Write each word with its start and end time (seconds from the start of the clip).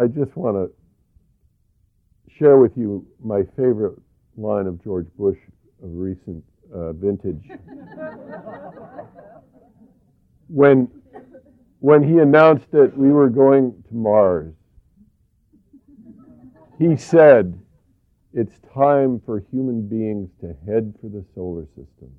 I 0.00 0.06
just 0.06 0.34
want 0.34 0.56
to 0.56 0.72
share 2.38 2.56
with 2.56 2.72
you 2.74 3.06
my 3.22 3.42
favorite 3.54 3.98
line 4.38 4.66
of 4.66 4.82
George 4.82 5.08
Bush 5.18 5.36
of 5.82 5.90
recent 5.92 6.42
uh, 6.74 6.94
vintage. 6.94 7.50
when, 10.48 10.88
when 11.80 12.02
he 12.02 12.16
announced 12.18 12.70
that 12.70 12.96
we 12.96 13.10
were 13.10 13.28
going 13.28 13.74
to 13.90 13.94
Mars, 13.94 14.54
he 16.78 16.96
said, 16.96 17.60
It's 18.32 18.58
time 18.72 19.20
for 19.26 19.44
human 19.52 19.86
beings 19.86 20.30
to 20.40 20.56
head 20.66 20.94
for 21.02 21.08
the 21.10 21.22
solar 21.34 21.66
system. 21.76 22.10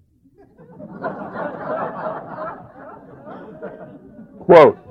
Quote 4.46 4.91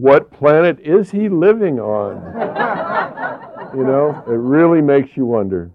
What 0.00 0.32
planet 0.32 0.80
is 0.80 1.10
he 1.10 1.28
living 1.28 1.78
on? 1.78 2.16
you 3.76 3.84
know, 3.84 4.24
it 4.26 4.30
really 4.30 4.80
makes 4.80 5.14
you 5.14 5.26
wonder. 5.26 5.70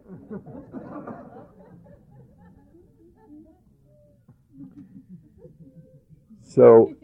So, 6.41 6.95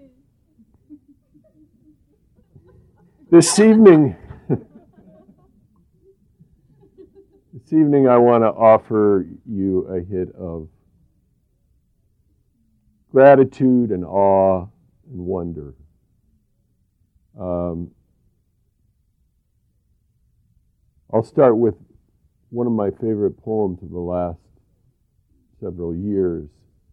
this 3.30 3.60
evening, 3.60 4.16
this 4.50 4.58
evening, 7.72 8.08
I 8.08 8.18
want 8.18 8.44
to 8.44 8.48
offer 8.48 9.28
you 9.48 9.82
a 9.82 10.02
hit 10.02 10.34
of 10.34 10.70
gratitude 13.12 13.92
and 13.92 14.04
awe 14.04 14.66
and 15.12 15.20
wonder. 15.20 15.76
Um, 17.40 17.92
I'll 21.14 21.24
start 21.24 21.58
with 21.58 21.76
one 22.50 22.68
of 22.68 22.74
my 22.74 22.92
favorite 22.92 23.38
poems 23.38 23.82
of 23.82 23.90
the 23.90 24.00
last 24.00 24.40
several 25.60 25.96
years. 25.96 26.48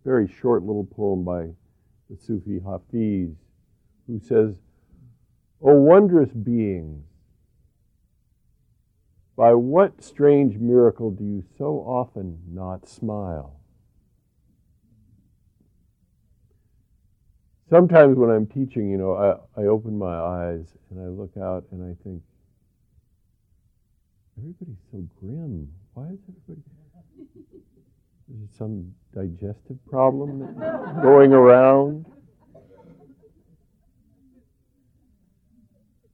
Very 0.05 0.29
short 0.41 0.63
little 0.63 0.85
poem 0.85 1.25
by 1.25 1.49
the 2.11 2.17
Sufi 2.17 2.61
Hafiz, 2.65 3.31
who 4.07 4.21
says, 4.21 4.55
O 5.61 5.75
wondrous 5.75 6.31
beings, 6.31 7.05
by 9.37 9.55
what 9.55 10.03
strange 10.03 10.57
miracle 10.59 11.11
do 11.11 11.25
you 11.25 11.45
so 11.57 11.79
often 11.79 12.39
not 12.49 12.89
smile? 12.89 13.61
Sometimes 17.71 18.17
when 18.17 18.31
I'm 18.31 18.47
teaching, 18.47 18.91
you 18.91 18.97
know, 18.97 19.15
I, 19.15 19.61
I 19.61 19.67
open 19.67 19.99
my 19.99 20.15
eyes 20.15 20.67
and 20.91 21.01
I 21.01 21.09
look 21.09 21.37
out 21.37 21.65
and 21.71 21.83
I 21.85 21.95
think, 22.03 22.23
everybody's 24.39 24.79
so 24.91 25.07
grim. 25.21 25.69
Why 25.93 26.05
is 26.05 26.19
everybody? 26.29 26.63
Is 28.31 28.43
it 28.43 28.57
some 28.59 28.93
digestive 29.15 29.79
problem 29.87 30.41
going 31.03 31.33
around? 31.33 32.05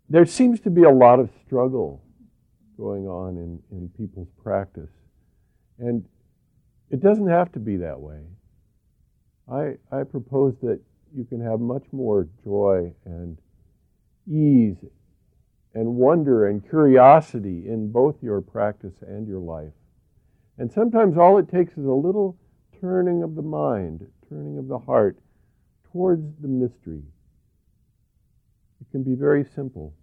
There 0.09 0.25
seems 0.25 0.61
to 0.61 0.71
be 0.71 0.85
a 0.85 0.91
lot 0.91 1.19
of 1.19 1.29
struggle 1.45 2.05
going 2.77 3.07
on 3.07 3.37
in, 3.37 3.61
in 3.77 3.89
people's 3.97 4.29
practice. 4.43 4.91
And 5.79 6.05
it 6.91 7.01
doesn't 7.01 7.27
have 7.27 7.51
to 7.53 7.59
be 7.59 7.77
that 7.79 7.99
way. 7.99 8.21
I, 9.51 9.75
I 9.91 10.05
propose 10.05 10.55
that 10.63 10.81
you 11.15 11.25
can 11.25 11.41
have 11.41 11.61
much 11.61 11.85
more 11.93 12.29
joy 12.43 12.93
and 13.05 13.39
ease 14.27 14.77
and 15.75 15.95
wonder 15.95 16.49
and 16.49 16.69
curiosity 16.69 17.65
in 17.69 17.91
both 17.91 18.17
your 18.23 18.41
practice 18.41 18.95
and 19.07 19.27
your 19.27 19.41
life. 19.41 19.73
And 20.59 20.73
sometimes 20.73 21.17
all 21.17 21.39
it 21.39 21.49
takes 21.49 21.73
is 21.73 21.85
a 21.85 21.93
little 21.93 22.37
turning 22.81 23.23
of 23.23 23.35
the 23.35 23.43
mind, 23.43 24.07
turning 24.29 24.59
of 24.59 24.69
the 24.69 24.79
heart 24.79 25.19
towards 25.93 26.23
the 26.41 26.49
mystery. 26.49 27.03
It 28.81 28.91
can 28.91 29.03
be 29.03 29.15
very 29.15 29.45
simple. 29.55 29.95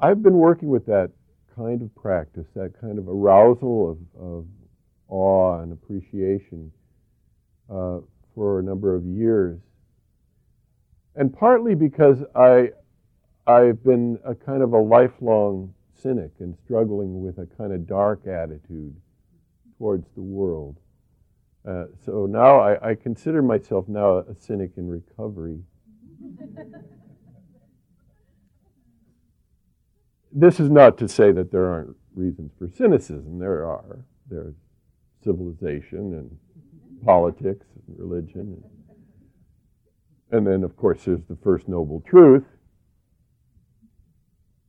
I've 0.00 0.22
been 0.22 0.38
working 0.38 0.68
with 0.68 0.86
that 0.86 1.10
kind 1.54 1.82
of 1.82 1.94
practice, 1.94 2.46
that 2.54 2.80
kind 2.80 2.98
of 2.98 3.08
arousal 3.08 3.90
of, 3.90 4.20
of 4.20 4.46
awe 5.08 5.60
and 5.60 5.72
appreciation 5.72 6.72
uh, 7.68 7.98
for 8.34 8.60
a 8.60 8.62
number 8.62 8.94
of 8.94 9.04
years. 9.04 9.60
And 11.16 11.32
partly 11.36 11.74
because 11.74 12.22
I, 12.34 12.70
I've 13.46 13.82
been 13.82 14.18
a 14.24 14.34
kind 14.34 14.62
of 14.62 14.72
a 14.72 14.78
lifelong 14.78 15.74
cynic 16.00 16.32
and 16.38 16.56
struggling 16.64 17.22
with 17.22 17.38
a 17.38 17.46
kind 17.56 17.72
of 17.72 17.86
dark 17.86 18.26
attitude 18.26 18.94
towards 19.78 20.08
the 20.14 20.22
world. 20.22 20.76
Uh, 21.68 21.86
so 22.04 22.26
now 22.26 22.58
I, 22.58 22.90
I, 22.90 22.94
consider 22.94 23.42
myself 23.42 23.86
now 23.86 24.18
a 24.18 24.34
cynic 24.34 24.72
in 24.78 24.88
recovery. 24.88 25.60
this 30.32 30.58
is 30.58 30.70
not 30.70 30.96
to 30.98 31.08
say 31.08 31.32
that 31.32 31.52
there 31.52 31.66
aren't 31.66 31.96
reasons 32.14 32.52
for 32.58 32.68
cynicism. 32.68 33.38
There 33.38 33.66
are. 33.66 33.98
There's 34.30 34.54
civilization 35.22 36.14
and 36.14 36.38
politics 37.04 37.66
religion. 37.96 38.62
And 40.30 40.46
then, 40.46 40.62
of 40.62 40.76
course, 40.76 41.04
there's 41.04 41.24
the 41.28 41.36
first 41.42 41.68
noble 41.68 42.02
truth 42.06 42.44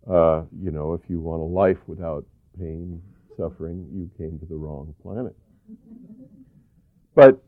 uh, 0.10 0.44
you 0.60 0.72
know, 0.72 0.94
if 0.94 1.02
you 1.10 1.20
want 1.20 1.42
a 1.42 1.46
life 1.46 1.78
without 1.88 2.26
pain, 2.58 3.02
suffering, 3.38 3.88
you 3.94 4.10
came 4.18 4.40
to 4.40 4.46
the 4.46 4.56
wrong 4.56 4.94
planet. 5.02 5.36
But 7.16 7.44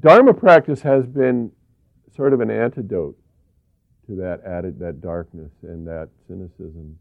Dharma 0.00 0.32
practice 0.32 0.80
has 0.82 1.06
been 1.06 1.52
sort 2.16 2.32
of 2.32 2.40
an 2.40 2.50
antidote 2.50 3.16
to 4.06 4.16
that 4.16 4.40
added 4.46 4.78
that 4.78 5.00
darkness 5.00 5.52
and 5.62 5.86
that 5.86 6.08
cynicism. 6.28 6.98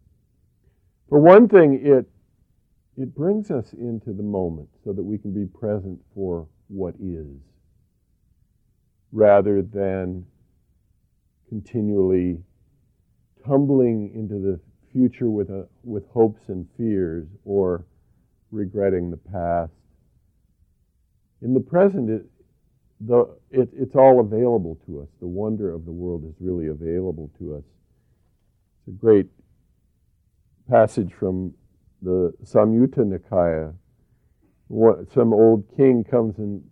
For 1.09 1.19
one 1.19 1.47
thing, 1.47 1.81
it 1.83 2.09
it 2.95 3.15
brings 3.15 3.49
us 3.49 3.73
into 3.73 4.13
the 4.13 4.23
moment 4.23 4.69
so 4.83 4.93
that 4.93 5.03
we 5.03 5.17
can 5.17 5.33
be 5.33 5.45
present 5.45 5.99
for 6.13 6.47
what 6.67 6.93
is, 7.01 7.27
rather 9.13 9.61
than 9.61 10.25
continually 11.47 12.39
tumbling 13.45 14.11
into 14.15 14.39
the 14.39 14.59
future 14.91 15.29
with, 15.29 15.49
a, 15.49 15.67
with 15.83 16.03
hopes 16.09 16.41
and 16.47 16.67
fears 16.75 17.27
or 17.45 17.85
regretting 18.51 19.11
the 19.11 19.17
past. 19.17 19.71
In 21.43 21.53
the 21.53 21.59
present, 21.59 22.09
it, 22.09 22.25
the, 23.01 23.35
it, 23.51 23.69
it's 23.73 23.95
all 23.95 24.19
available 24.19 24.79
to 24.87 25.01
us. 25.01 25.09
The 25.19 25.27
wonder 25.27 25.71
of 25.71 25.85
the 25.85 25.91
world 25.91 26.23
is 26.25 26.33
really 26.39 26.67
available 26.67 27.29
to 27.37 27.55
us. 27.55 27.63
It's 28.87 28.95
a 28.95 28.99
great 28.99 29.27
passage 30.69 31.13
from 31.13 31.53
the 32.01 32.33
Samyutta 32.43 32.99
Nikaya. 32.99 33.73
What, 34.67 35.11
Some 35.13 35.33
old 35.33 35.65
king 35.77 36.03
comes 36.03 36.37
and 36.39 36.63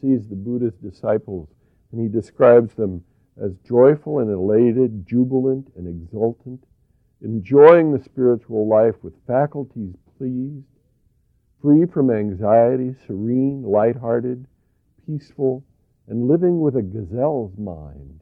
sees 0.00 0.26
the 0.28 0.36
Buddha's 0.36 0.74
disciples, 0.82 1.48
and 1.92 2.00
he 2.00 2.08
describes 2.08 2.74
them 2.74 3.04
as 3.42 3.52
joyful 3.66 4.18
and 4.18 4.30
elated, 4.30 5.06
jubilant 5.06 5.68
and 5.76 5.86
exultant, 5.88 6.62
enjoying 7.22 7.92
the 7.92 8.02
spiritual 8.02 8.66
life 8.66 8.96
with 9.02 9.14
faculties 9.26 9.94
pleased, 10.18 10.64
free 11.60 11.86
from 11.86 12.10
anxiety, 12.10 12.94
serene, 13.06 13.62
light-hearted, 13.62 14.46
peaceful, 15.06 15.64
and 16.08 16.28
living 16.28 16.60
with 16.60 16.76
a 16.76 16.82
gazelle's 16.82 17.56
mind. 17.58 18.19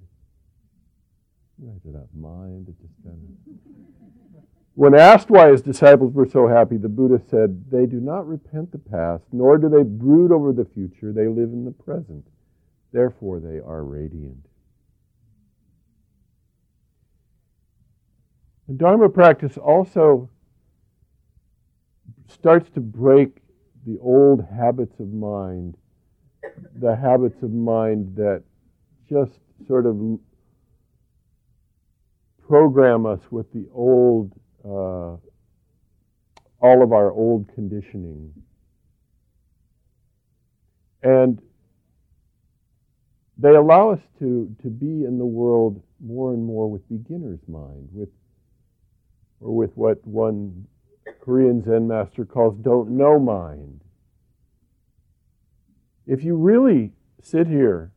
Imagine 1.60 1.92
that 1.92 2.14
mind, 2.14 2.68
it 2.68 2.80
just 2.80 2.94
kind 3.04 3.16
of. 3.16 3.54
When 4.74 4.94
asked 4.94 5.28
why 5.28 5.50
his 5.50 5.60
disciples 5.60 6.14
were 6.14 6.28
so 6.28 6.46
happy, 6.46 6.76
the 6.76 6.88
Buddha 6.88 7.20
said, 7.28 7.68
They 7.68 7.84
do 7.84 7.98
not 7.98 8.28
repent 8.28 8.70
the 8.70 8.78
past, 8.78 9.24
nor 9.32 9.58
do 9.58 9.68
they 9.68 9.82
brood 9.82 10.30
over 10.30 10.52
the 10.52 10.66
future. 10.66 11.12
They 11.12 11.26
live 11.26 11.50
in 11.52 11.64
the 11.64 11.72
present. 11.72 12.24
Therefore, 12.92 13.40
they 13.40 13.58
are 13.58 13.82
radiant. 13.82 14.46
And 18.68 18.78
Dharma 18.78 19.08
practice 19.08 19.56
also 19.56 20.30
starts 22.28 22.70
to 22.70 22.80
break 22.80 23.38
the 23.84 23.98
old 23.98 24.44
habits 24.44 25.00
of 25.00 25.12
mind, 25.12 25.76
the 26.76 26.94
habits 26.94 27.42
of 27.42 27.50
mind 27.50 28.14
that 28.14 28.44
just 29.08 29.40
sort 29.66 29.86
of 29.86 30.20
program 32.48 33.04
us 33.04 33.20
with 33.30 33.52
the 33.52 33.68
old, 33.72 34.32
uh, 34.64 35.16
all 36.60 36.82
of 36.82 36.92
our 36.92 37.12
old 37.12 37.48
conditioning. 37.54 38.32
And 41.02 41.40
they 43.36 43.50
allow 43.50 43.90
us 43.90 44.00
to, 44.18 44.56
to 44.62 44.68
be 44.68 45.04
in 45.04 45.18
the 45.18 45.26
world 45.26 45.82
more 46.00 46.32
and 46.32 46.44
more 46.44 46.68
with 46.70 46.88
beginner's 46.88 47.46
mind, 47.46 47.88
with 47.92 48.08
or 49.40 49.54
with 49.54 49.70
what 49.76 50.04
one 50.06 50.66
Korean 51.20 51.62
Zen 51.62 51.86
master 51.86 52.24
calls 52.24 52.56
don't 52.62 52.90
know 52.90 53.18
mind. 53.18 53.80
If 56.06 56.24
you 56.24 56.36
really 56.36 56.92
sit 57.22 57.46
here 57.46 57.92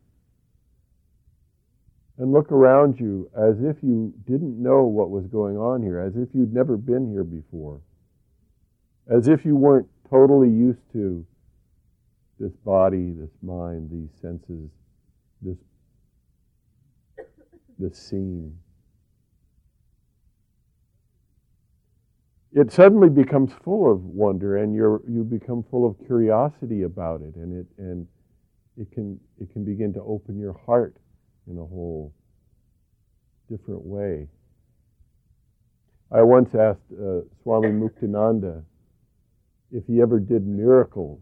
and 2.21 2.31
look 2.31 2.51
around 2.51 2.99
you 2.99 3.27
as 3.35 3.55
if 3.63 3.77
you 3.81 4.13
didn't 4.27 4.61
know 4.61 4.83
what 4.83 5.09
was 5.09 5.25
going 5.25 5.57
on 5.57 5.81
here, 5.81 5.99
as 5.99 6.15
if 6.15 6.29
you'd 6.35 6.53
never 6.53 6.77
been 6.77 7.09
here 7.09 7.23
before, 7.23 7.81
as 9.09 9.27
if 9.27 9.43
you 9.43 9.55
weren't 9.55 9.87
totally 10.07 10.47
used 10.47 10.83
to 10.93 11.25
this 12.39 12.51
body, 12.63 13.09
this 13.09 13.31
mind, 13.41 13.89
these 13.89 14.11
senses, 14.21 14.69
this, 15.41 15.57
this 17.79 17.97
scene. 17.97 18.55
It 22.53 22.71
suddenly 22.71 23.09
becomes 23.09 23.51
full 23.63 23.91
of 23.91 24.03
wonder, 24.03 24.57
and 24.57 24.75
you 24.75 25.03
you 25.09 25.23
become 25.23 25.63
full 25.71 25.87
of 25.87 25.95
curiosity 26.05 26.83
about 26.83 27.21
it, 27.21 27.33
and 27.35 27.61
it 27.61 27.65
and 27.79 28.05
it 28.77 28.91
can 28.91 29.19
it 29.39 29.51
can 29.53 29.63
begin 29.63 29.91
to 29.93 30.01
open 30.01 30.37
your 30.37 30.53
heart 30.67 30.97
in 31.51 31.57
a 31.57 31.65
whole 31.65 32.13
different 33.49 33.83
way. 33.83 34.27
I 36.11 36.23
once 36.23 36.55
asked 36.55 36.79
uh, 36.91 37.21
Swami 37.43 37.69
Muktananda 37.69 38.63
if 39.71 39.85
he 39.85 40.01
ever 40.01 40.19
did 40.19 40.45
miracles. 40.47 41.21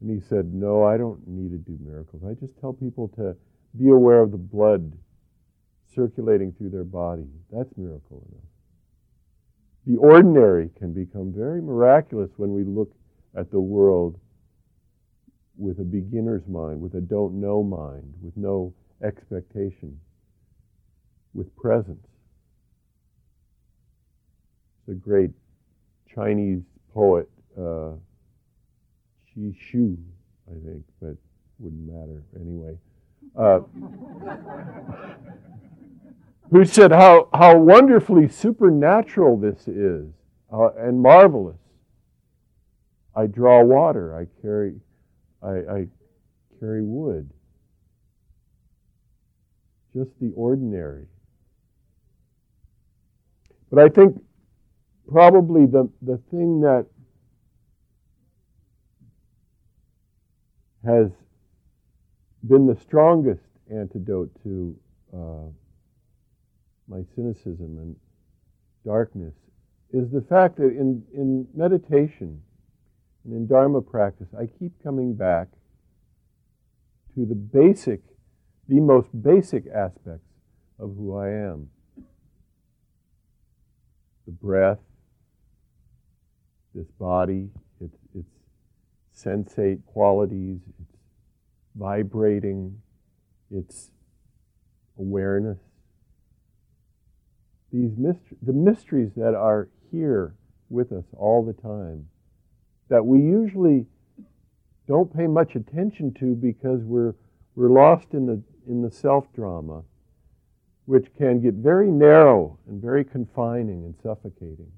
And 0.00 0.10
he 0.10 0.20
said, 0.28 0.52
No, 0.52 0.84
I 0.84 0.96
don't 0.96 1.26
need 1.26 1.50
to 1.50 1.58
do 1.58 1.78
miracles. 1.82 2.22
I 2.28 2.34
just 2.34 2.58
tell 2.60 2.72
people 2.72 3.08
to 3.16 3.36
be 3.76 3.88
aware 3.88 4.20
of 4.20 4.30
the 4.30 4.36
blood 4.36 4.92
circulating 5.94 6.52
through 6.52 6.70
their 6.70 6.84
body. 6.84 7.26
That's 7.50 7.70
miracle 7.76 8.24
enough. 8.28 8.44
The 9.86 9.96
ordinary 9.96 10.70
can 10.76 10.92
become 10.92 11.32
very 11.32 11.62
miraculous 11.62 12.30
when 12.36 12.52
we 12.52 12.64
look 12.64 12.92
at 13.36 13.50
the 13.50 13.60
world 13.60 14.18
with 15.56 15.78
a 15.80 15.84
beginner's 15.84 16.46
mind, 16.46 16.80
with 16.80 16.94
a 16.94 17.00
don't 17.00 17.40
know 17.40 17.62
mind, 17.62 18.12
with 18.20 18.36
no 18.36 18.74
expectation, 19.02 19.98
with 21.34 21.54
presence. 21.56 22.06
The 24.88 24.94
great 24.94 25.30
Chinese 26.12 26.62
poet, 26.94 27.28
uh, 27.58 27.92
Shu, 29.34 29.98
I 30.48 30.54
think, 30.64 30.82
but 31.00 31.16
wouldn't 31.58 31.86
matter 31.86 32.22
anyway. 32.40 32.78
Uh, 33.36 33.60
who 36.50 36.64
said 36.64 36.90
how, 36.92 37.28
how 37.34 37.58
wonderfully 37.58 38.28
supernatural 38.28 39.36
this 39.36 39.68
is 39.68 40.06
uh, 40.52 40.70
and 40.78 41.00
marvelous. 41.00 41.58
I 43.14 43.26
draw 43.26 43.62
water, 43.62 44.16
I 44.16 44.26
carry, 44.42 44.74
I, 45.42 45.48
I 45.48 45.86
carry 46.60 46.82
wood. 46.82 47.30
Just 49.96 50.10
the 50.20 50.32
ordinary. 50.36 51.06
But 53.70 53.82
I 53.82 53.88
think 53.88 54.22
probably 55.10 55.64
the, 55.64 55.90
the 56.02 56.18
thing 56.30 56.60
that 56.60 56.86
has 60.84 61.10
been 62.46 62.66
the 62.66 62.76
strongest 62.76 63.40
antidote 63.72 64.30
to 64.42 64.76
uh, 65.14 65.50
my 66.88 67.02
cynicism 67.14 67.78
and 67.78 67.96
darkness 68.84 69.34
is 69.92 70.10
the 70.10 70.20
fact 70.20 70.56
that 70.56 70.66
in, 70.66 71.02
in 71.14 71.46
meditation 71.54 72.42
and 73.24 73.32
in 73.32 73.46
Dharma 73.46 73.80
practice, 73.80 74.28
I 74.38 74.46
keep 74.46 74.72
coming 74.82 75.14
back 75.14 75.48
to 77.14 77.24
the 77.24 77.34
basic, 77.34 78.02
the 78.68 78.80
most 78.80 79.08
basic 79.22 79.66
aspects 79.66 80.28
of 80.78 80.94
who 80.96 81.16
I 81.16 81.28
am 81.28 81.70
the 84.26 84.32
breath, 84.32 84.80
this 86.74 86.90
body, 86.98 87.48
its, 87.80 87.96
its 88.14 88.28
sensate 89.16 89.84
qualities, 89.86 90.58
its 90.80 90.98
vibrating, 91.76 92.80
its 93.50 93.90
awareness. 94.98 95.58
These 97.72 97.92
mysteries, 97.96 98.38
the 98.42 98.52
mysteries 98.52 99.10
that 99.16 99.34
are 99.34 99.68
here 99.90 100.34
with 100.68 100.92
us 100.92 101.04
all 101.16 101.44
the 101.44 101.52
time, 101.62 102.08
that 102.88 103.04
we 103.04 103.20
usually 103.20 103.86
don't 104.88 105.14
pay 105.16 105.26
much 105.26 105.54
attention 105.54 106.12
to 106.14 106.34
because 106.34 106.80
we're, 106.82 107.14
we're 107.54 107.70
lost 107.70 108.08
in 108.12 108.26
the, 108.26 108.42
in 108.68 108.82
the 108.82 108.90
self 108.90 109.32
drama, 109.32 109.82
which 110.86 111.14
can 111.16 111.40
get 111.40 111.54
very 111.54 111.90
narrow 111.90 112.58
and 112.68 112.80
very 112.80 113.04
confining 113.04 113.84
and 113.84 113.94
suffocating. 114.02 114.70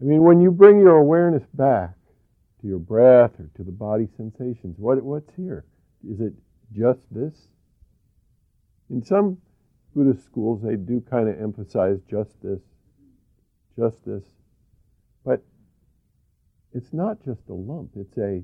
I 0.00 0.04
mean, 0.04 0.22
when 0.22 0.40
you 0.40 0.50
bring 0.50 0.80
your 0.80 0.96
awareness 0.96 1.44
back 1.54 1.94
to 2.60 2.66
your 2.66 2.78
breath 2.78 3.38
or 3.38 3.48
to 3.56 3.62
the 3.62 3.72
body 3.72 4.08
sensations, 4.16 4.76
what, 4.78 5.02
what's 5.02 5.32
here? 5.34 5.64
Is 6.06 6.20
it 6.20 6.34
just 6.72 7.00
this? 7.10 7.48
In 8.90 9.02
some 9.02 9.38
Buddhist 9.94 10.24
schools, 10.24 10.60
they 10.62 10.76
do 10.76 11.02
kind 11.08 11.28
of 11.28 11.40
emphasize 11.40 12.00
just 12.10 12.30
this, 12.42 12.60
just 13.78 14.04
this. 14.04 14.24
But 15.24 15.42
it's 16.74 16.92
not 16.92 17.24
just 17.24 17.48
a 17.48 17.54
lump, 17.54 17.90
it's 17.96 18.18
a 18.18 18.42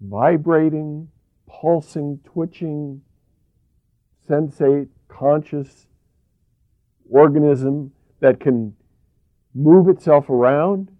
vibrating, 0.00 1.08
pulsing, 1.46 2.18
twitching, 2.24 3.02
sensate, 4.28 4.88
conscious 5.08 5.86
organism 7.10 7.92
that 8.20 8.40
can 8.40 8.74
move 9.54 9.88
itself 9.88 10.30
around 10.30 10.90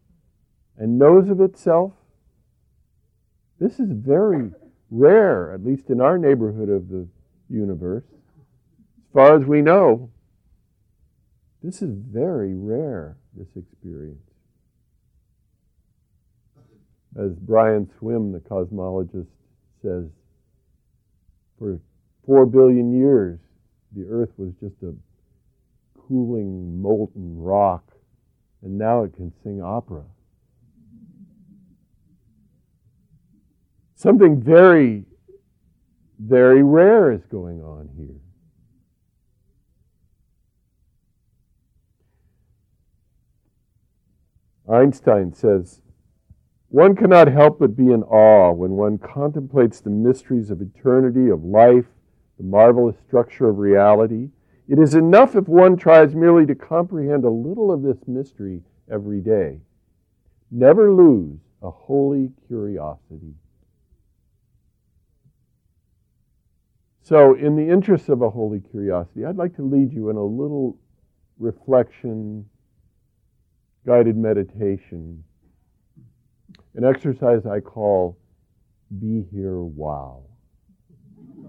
and 0.76 0.98
knows 0.98 1.30
of 1.30 1.40
itself. 1.40 1.92
This 3.58 3.80
is 3.80 3.90
very 3.90 4.50
rare, 4.90 5.52
at 5.52 5.64
least 5.64 5.88
in 5.88 6.00
our 6.02 6.18
neighborhood 6.18 6.68
of 6.68 6.88
the 6.88 7.08
universe. 7.48 8.04
As 8.04 9.12
far 9.12 9.40
as 9.40 9.46
we 9.46 9.62
know, 9.62 10.10
this 11.62 11.80
is 11.80 11.96
very 11.96 12.54
rare, 12.54 13.16
this 13.34 13.48
experience. 13.56 14.33
As 17.16 17.32
Brian 17.32 17.88
Swimme, 17.98 18.32
the 18.32 18.40
cosmologist, 18.40 19.28
says, 19.82 20.04
for 21.58 21.78
four 22.26 22.44
billion 22.46 22.92
years, 22.92 23.38
the 23.94 24.06
Earth 24.08 24.30
was 24.36 24.52
just 24.60 24.82
a 24.82 24.92
cooling, 26.08 26.80
molten 26.82 27.40
rock, 27.40 27.92
and 28.62 28.76
now 28.76 29.04
it 29.04 29.14
can 29.14 29.32
sing 29.42 29.62
opera. 29.62 30.02
Something 33.94 34.42
very, 34.42 35.04
very 36.18 36.62
rare 36.62 37.12
is 37.12 37.24
going 37.26 37.62
on 37.62 37.88
here. 37.96 38.20
Einstein 44.68 45.32
says, 45.32 45.80
one 46.74 46.96
cannot 46.96 47.28
help 47.28 47.60
but 47.60 47.76
be 47.76 47.92
in 47.92 48.02
awe 48.02 48.52
when 48.52 48.72
one 48.72 48.98
contemplates 48.98 49.80
the 49.80 49.90
mysteries 49.90 50.50
of 50.50 50.60
eternity, 50.60 51.28
of 51.28 51.44
life, 51.44 51.84
the 52.36 52.42
marvelous 52.42 52.96
structure 53.06 53.48
of 53.48 53.58
reality, 53.58 54.28
it 54.66 54.80
is 54.80 54.96
enough 54.96 55.36
if 55.36 55.46
one 55.46 55.76
tries 55.76 56.16
merely 56.16 56.44
to 56.44 56.54
comprehend 56.56 57.24
a 57.24 57.30
little 57.30 57.70
of 57.70 57.82
this 57.82 57.98
mystery 58.08 58.60
every 58.90 59.20
day. 59.20 59.60
Never 60.50 60.92
lose 60.92 61.38
a 61.62 61.70
holy 61.70 62.32
curiosity. 62.48 63.36
So, 67.02 67.34
in 67.34 67.54
the 67.54 67.72
interest 67.72 68.08
of 68.08 68.20
a 68.20 68.30
holy 68.30 68.58
curiosity, 68.58 69.24
I'd 69.24 69.36
like 69.36 69.54
to 69.56 69.62
lead 69.62 69.92
you 69.92 70.10
in 70.10 70.16
a 70.16 70.24
little 70.24 70.76
reflection, 71.38 72.46
guided 73.86 74.16
meditation, 74.16 75.22
an 76.74 76.84
exercise 76.84 77.46
I 77.46 77.60
call 77.60 78.18
Be 78.98 79.24
Here 79.32 79.60
Wow. 79.60 80.22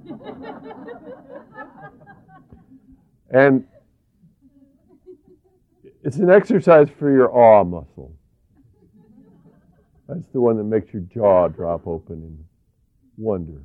And 3.29 3.65
it's 6.03 6.17
an 6.17 6.29
exercise 6.29 6.87
for 6.97 7.11
your 7.11 7.29
awe 7.35 7.63
muscle. 7.63 8.15
That's 10.07 10.27
the 10.27 10.39
one 10.39 10.57
that 10.57 10.63
makes 10.63 10.93
your 10.93 11.01
jaw 11.01 11.47
drop 11.47 11.87
open 11.87 12.21
in 12.21 12.45
wonder. 13.17 13.61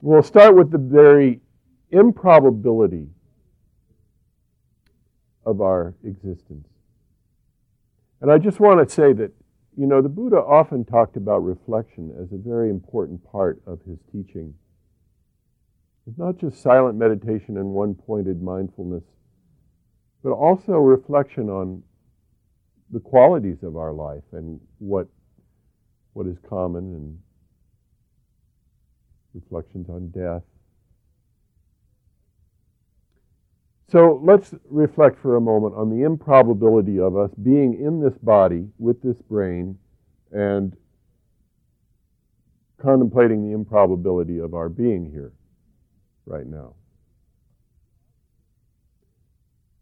We'll 0.00 0.22
start 0.22 0.56
with 0.56 0.70
the 0.70 0.78
very 0.78 1.40
improbability 1.90 3.08
of 5.44 5.60
our 5.60 5.94
existence. 6.02 6.66
And 8.20 8.30
I 8.30 8.38
just 8.38 8.60
want 8.60 8.86
to 8.86 8.94
say 8.94 9.12
that, 9.12 9.32
you 9.76 9.86
know, 9.86 10.00
the 10.00 10.08
Buddha 10.08 10.36
often 10.36 10.84
talked 10.84 11.16
about 11.16 11.38
reflection 11.38 12.14
as 12.22 12.32
a 12.32 12.38
very 12.38 12.70
important 12.70 13.22
part 13.24 13.60
of 13.66 13.80
his 13.82 13.98
teaching. 14.12 14.54
It's 16.06 16.18
not 16.18 16.38
just 16.38 16.62
silent 16.62 16.96
meditation 16.96 17.56
and 17.56 17.70
one 17.70 17.94
pointed 17.94 18.42
mindfulness, 18.42 19.04
but 20.22 20.30
also 20.30 20.72
reflection 20.74 21.48
on 21.48 21.82
the 22.90 23.00
qualities 23.00 23.62
of 23.62 23.76
our 23.76 23.92
life 23.92 24.22
and 24.32 24.60
what, 24.78 25.08
what 26.12 26.26
is 26.26 26.36
common 26.48 26.94
and 26.94 27.18
reflections 29.34 29.88
on 29.88 30.08
death. 30.10 30.42
So 33.88 34.20
let's 34.24 34.54
reflect 34.68 35.18
for 35.18 35.36
a 35.36 35.40
moment 35.40 35.74
on 35.74 35.90
the 35.90 36.04
improbability 36.04 36.98
of 36.98 37.16
us 37.16 37.30
being 37.42 37.80
in 37.80 38.00
this 38.00 38.16
body 38.18 38.68
with 38.78 39.02
this 39.02 39.20
brain 39.22 39.78
and 40.32 40.76
contemplating 42.78 43.46
the 43.46 43.54
improbability 43.54 44.38
of 44.38 44.54
our 44.54 44.68
being 44.68 45.10
here 45.10 45.32
right 46.26 46.46
now. 46.46 46.74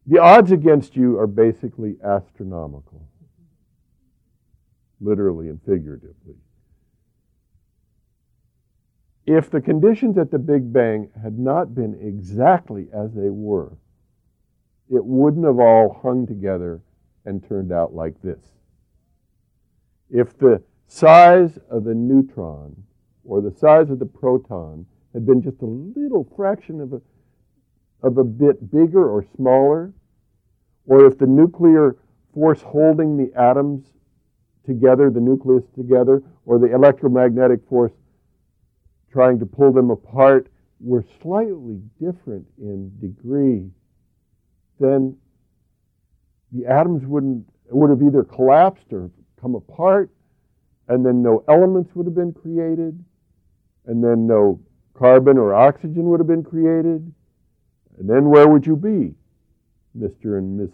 The 0.06 0.18
odds 0.18 0.50
against 0.50 0.96
you 0.96 1.18
are 1.18 1.28
basically 1.28 1.96
astronomical, 2.04 3.08
literally 5.00 5.48
and 5.48 5.60
figuratively. 5.62 6.34
If 9.26 9.48
the 9.48 9.60
conditions 9.60 10.18
at 10.18 10.32
the 10.32 10.40
Big 10.40 10.72
Bang 10.72 11.10
had 11.22 11.38
not 11.38 11.74
been 11.74 11.96
exactly 12.02 12.88
as 12.92 13.12
they 13.14 13.30
were, 13.30 13.76
it 14.92 15.04
wouldn't 15.04 15.46
have 15.46 15.58
all 15.58 16.00
hung 16.02 16.26
together 16.26 16.80
and 17.24 17.46
turned 17.48 17.72
out 17.72 17.94
like 17.94 18.20
this. 18.22 18.40
If 20.10 20.36
the 20.36 20.62
size 20.86 21.58
of 21.70 21.84
the 21.84 21.94
neutron 21.94 22.76
or 23.24 23.40
the 23.40 23.50
size 23.50 23.88
of 23.88 23.98
the 23.98 24.06
proton 24.06 24.84
had 25.14 25.24
been 25.24 25.42
just 25.42 25.62
a 25.62 25.66
little 25.66 26.28
fraction 26.36 26.80
of 26.80 26.92
a, 26.92 27.00
of 28.02 28.18
a 28.18 28.24
bit 28.24 28.70
bigger 28.70 29.08
or 29.08 29.24
smaller, 29.36 29.92
or 30.86 31.06
if 31.06 31.16
the 31.16 31.26
nuclear 31.26 31.96
force 32.34 32.60
holding 32.60 33.16
the 33.16 33.32
atoms 33.38 33.86
together, 34.66 35.10
the 35.10 35.20
nucleus 35.20 35.64
together, 35.74 36.22
or 36.44 36.58
the 36.58 36.72
electromagnetic 36.72 37.60
force 37.68 37.92
trying 39.10 39.38
to 39.38 39.46
pull 39.46 39.72
them 39.72 39.90
apart 39.90 40.48
were 40.80 41.04
slightly 41.22 41.80
different 42.00 42.46
in 42.58 42.90
degree, 43.00 43.70
then 44.80 45.16
the 46.52 46.66
atoms 46.66 47.06
wouldn't 47.06 47.46
would 47.70 47.90
have 47.90 48.02
either 48.02 48.22
collapsed 48.22 48.92
or 48.92 49.10
come 49.40 49.54
apart, 49.54 50.10
and 50.88 51.04
then 51.04 51.22
no 51.22 51.42
elements 51.48 51.94
would 51.94 52.06
have 52.06 52.14
been 52.14 52.32
created, 52.32 53.02
and 53.86 54.04
then 54.04 54.26
no 54.26 54.60
carbon 54.94 55.38
or 55.38 55.54
oxygen 55.54 56.04
would 56.04 56.20
have 56.20 56.26
been 56.26 56.44
created, 56.44 57.12
and 57.98 58.08
then 58.08 58.28
where 58.28 58.48
would 58.48 58.66
you 58.66 58.76
be, 58.76 59.14
Mr. 59.98 60.38
and 60.38 60.58
Miss 60.58 60.70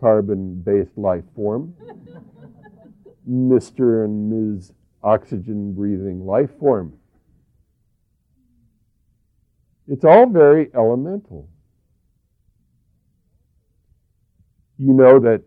Carbon 0.00 0.60
based 0.60 0.96
life 0.96 1.24
form, 1.34 1.74
Mr. 3.28 4.04
and 4.04 4.56
Ms. 4.56 4.72
Oxygen 5.02 5.72
breathing 5.72 6.26
life 6.26 6.50
form? 6.58 6.92
It's 9.88 10.04
all 10.04 10.26
very 10.26 10.70
elemental. 10.74 11.48
You 14.78 14.92
know 14.92 15.18
that 15.20 15.42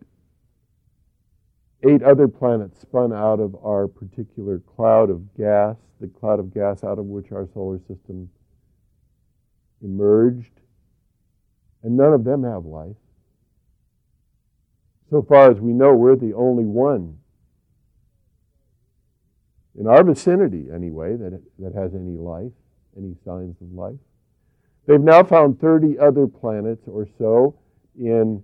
eight 1.88 2.02
other 2.02 2.28
planets 2.28 2.80
spun 2.80 3.12
out 3.12 3.40
of 3.40 3.54
our 3.64 3.86
particular 3.86 4.58
cloud 4.58 5.10
of 5.10 5.34
gas, 5.36 5.76
the 6.00 6.08
cloud 6.08 6.40
of 6.40 6.52
gas 6.52 6.82
out 6.82 6.98
of 6.98 7.06
which 7.06 7.32
our 7.32 7.48
solar 7.54 7.78
system 7.86 8.28
emerged, 9.82 10.60
and 11.82 11.96
none 11.96 12.12
of 12.12 12.24
them 12.24 12.42
have 12.42 12.64
life. 12.64 12.96
So 15.10 15.22
far 15.22 15.50
as 15.50 15.60
we 15.60 15.72
know, 15.72 15.94
we're 15.94 16.16
the 16.16 16.34
only 16.34 16.64
one 16.64 17.18
in 19.78 19.86
our 19.86 20.04
vicinity, 20.04 20.66
anyway, 20.72 21.16
that, 21.16 21.40
that 21.58 21.74
has 21.74 21.94
any 21.94 22.16
life, 22.16 22.52
any 22.96 23.16
signs 23.24 23.56
of 23.60 23.72
life. 23.72 23.98
They've 24.86 25.00
now 25.00 25.22
found 25.22 25.60
30 25.60 25.98
other 25.98 26.26
planets 26.26 26.86
or 26.86 27.06
so 27.18 27.56
in 27.98 28.42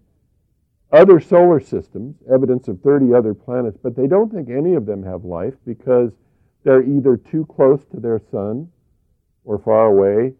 other 0.92 1.20
solar 1.20 1.60
systems, 1.60 2.16
evidence 2.32 2.68
of 2.68 2.80
30 2.80 3.12
other 3.12 3.34
planets, 3.34 3.78
but 3.82 3.96
they 3.96 4.06
don't 4.06 4.32
think 4.32 4.48
any 4.48 4.74
of 4.74 4.86
them 4.86 5.02
have 5.02 5.24
life 5.24 5.54
because 5.66 6.12
they're 6.64 6.82
either 6.82 7.16
too 7.16 7.46
close 7.46 7.84
to 7.90 8.00
their 8.00 8.20
sun 8.30 8.68
or 9.44 9.58
far 9.58 9.86
away, 9.86 10.32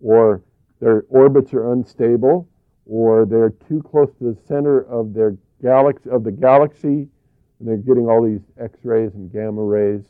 or 0.00 0.42
their 0.80 1.04
orbits 1.08 1.54
are 1.54 1.72
unstable, 1.72 2.48
or 2.86 3.24
they're 3.24 3.54
too 3.68 3.82
close 3.82 4.10
to 4.18 4.32
the 4.32 4.40
center 4.46 4.80
of 4.80 5.14
their 5.14 5.36
galaxy 5.62 6.10
of 6.10 6.24
the 6.24 6.32
galaxy, 6.32 7.08
and 7.58 7.68
they're 7.68 7.76
getting 7.76 8.08
all 8.08 8.24
these 8.24 8.40
X-rays 8.58 9.14
and 9.14 9.32
gamma 9.32 9.62
rays. 9.62 10.02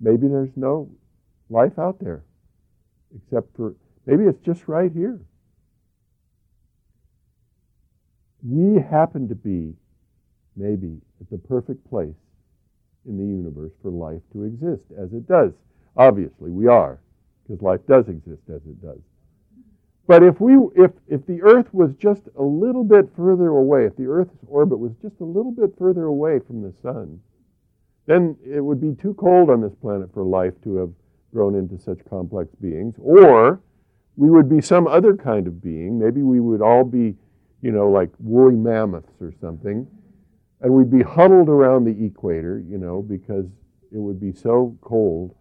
Maybe 0.00 0.26
there's 0.26 0.56
no 0.56 0.90
life 1.48 1.78
out 1.78 2.00
there, 2.00 2.24
except 3.14 3.56
for 3.56 3.76
maybe 4.06 4.24
it's 4.24 4.40
just 4.40 4.66
right 4.66 4.90
here. 4.90 5.20
We 8.46 8.80
happen 8.80 9.28
to 9.28 9.34
be, 9.34 9.74
maybe, 10.56 11.00
at 11.20 11.30
the 11.30 11.38
perfect 11.38 11.88
place 11.88 12.14
in 13.06 13.16
the 13.16 13.24
universe 13.24 13.72
for 13.82 13.90
life 13.90 14.20
to 14.32 14.44
exist 14.44 14.84
as 14.98 15.12
it 15.12 15.26
does. 15.26 15.52
Obviously, 15.96 16.50
we 16.50 16.66
are, 16.66 17.00
because 17.42 17.62
life 17.62 17.80
does 17.88 18.08
exist 18.08 18.42
as 18.48 18.62
it 18.66 18.80
does. 18.82 19.00
But 20.06 20.22
if 20.22 20.38
we 20.40 20.58
if 20.76 20.90
if 21.08 21.24
the 21.24 21.40
Earth 21.42 21.72
was 21.72 21.94
just 21.94 22.22
a 22.36 22.42
little 22.42 22.84
bit 22.84 23.08
further 23.16 23.48
away, 23.48 23.86
if 23.86 23.96
the 23.96 24.06
Earth's 24.06 24.36
orbit 24.48 24.78
was 24.78 24.92
just 25.00 25.20
a 25.20 25.24
little 25.24 25.52
bit 25.52 25.72
further 25.78 26.04
away 26.04 26.40
from 26.40 26.60
the 26.60 26.74
sun, 26.82 27.20
then 28.06 28.36
it 28.44 28.60
would 28.60 28.80
be 28.80 28.94
too 29.00 29.14
cold 29.14 29.48
on 29.48 29.62
this 29.62 29.74
planet 29.80 30.12
for 30.12 30.22
life 30.22 30.52
to 30.64 30.76
have 30.76 30.90
grown 31.32 31.54
into 31.54 31.78
such 31.78 31.98
complex 32.08 32.54
beings. 32.60 32.94
Or 32.98 33.60
we 34.16 34.28
would 34.28 34.48
be 34.48 34.60
some 34.60 34.86
other 34.86 35.16
kind 35.16 35.46
of 35.46 35.62
being. 35.62 35.98
Maybe 35.98 36.22
we 36.22 36.38
would 36.38 36.60
all 36.60 36.84
be, 36.84 37.16
you 37.64 37.72
know, 37.72 37.88
like 37.88 38.10
woolly 38.18 38.56
mammoths 38.56 39.22
or 39.22 39.32
something. 39.40 39.88
And 40.60 40.74
we'd 40.74 40.90
be 40.90 41.02
huddled 41.02 41.48
around 41.48 41.84
the 41.84 42.04
equator, 42.04 42.62
you 42.68 42.76
know, 42.76 43.00
because 43.00 43.46
it 43.90 43.96
would 43.96 44.20
be 44.20 44.32
so 44.32 44.76
cold. 44.82 45.34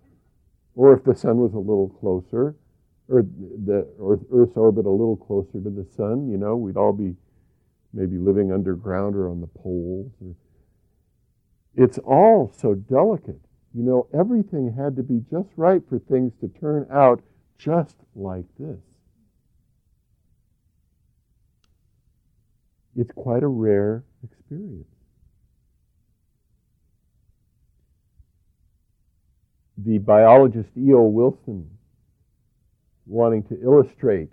Or 0.73 0.93
if 0.93 1.03
the 1.03 1.13
sun 1.13 1.37
was 1.37 1.53
a 1.53 1.59
little 1.59 1.89
closer, 1.89 2.55
or 3.09 3.23
the 3.23 3.85
Earth's 4.31 4.55
orbit 4.55 4.85
a 4.85 4.89
little 4.89 5.17
closer 5.17 5.59
to 5.59 5.69
the 5.69 5.85
sun, 5.97 6.31
you 6.31 6.37
know, 6.37 6.55
we'd 6.55 6.77
all 6.77 6.93
be 6.93 7.13
maybe 7.91 8.17
living 8.17 8.53
underground 8.53 9.17
or 9.17 9.27
on 9.27 9.41
the 9.41 9.47
poles. 9.47 10.09
It's 11.75 11.97
all 11.97 12.53
so 12.55 12.73
delicate. 12.73 13.41
You 13.73 13.83
know, 13.83 14.07
everything 14.17 14.73
had 14.73 14.95
to 14.95 15.03
be 15.03 15.25
just 15.29 15.49
right 15.57 15.81
for 15.89 15.99
things 15.99 16.31
to 16.39 16.47
turn 16.47 16.87
out 16.89 17.21
just 17.57 17.97
like 18.15 18.45
this. 18.57 18.92
It's 22.95 23.11
quite 23.15 23.43
a 23.43 23.47
rare 23.47 24.03
experience. 24.23 24.87
The 29.77 29.97
biologist 29.97 30.69
E.O. 30.77 31.01
Wilson, 31.03 31.69
wanting 33.05 33.43
to 33.43 33.61
illustrate 33.61 34.31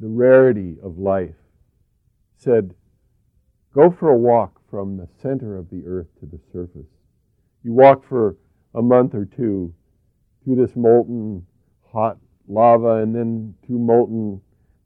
the 0.00 0.08
rarity 0.08 0.76
of 0.82 0.98
life, 0.98 1.34
said, 2.36 2.74
Go 3.74 3.90
for 3.90 4.10
a 4.10 4.16
walk 4.16 4.60
from 4.70 4.96
the 4.96 5.08
center 5.22 5.56
of 5.56 5.70
the 5.70 5.82
earth 5.86 6.08
to 6.20 6.26
the 6.26 6.38
surface 6.52 6.86
you 7.62 7.72
walk 7.72 8.02
for 8.08 8.36
a 8.74 8.82
month 8.82 9.14
or 9.14 9.24
two 9.24 9.74
through 10.44 10.56
this 10.56 10.76
molten 10.76 11.44
hot 11.92 12.16
lava 12.46 13.02
and 13.02 13.14
then 13.14 13.54
through 13.66 13.78
molten, 13.78 14.40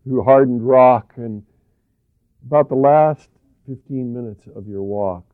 through 0.05 0.23
hardened 0.25 0.67
rock. 0.67 1.13
And 1.17 1.45
about 2.47 2.69
the 2.69 2.75
last 2.75 3.29
15 3.67 4.13
minutes 4.13 4.45
of 4.55 4.67
your 4.67 4.83
walk, 4.83 5.25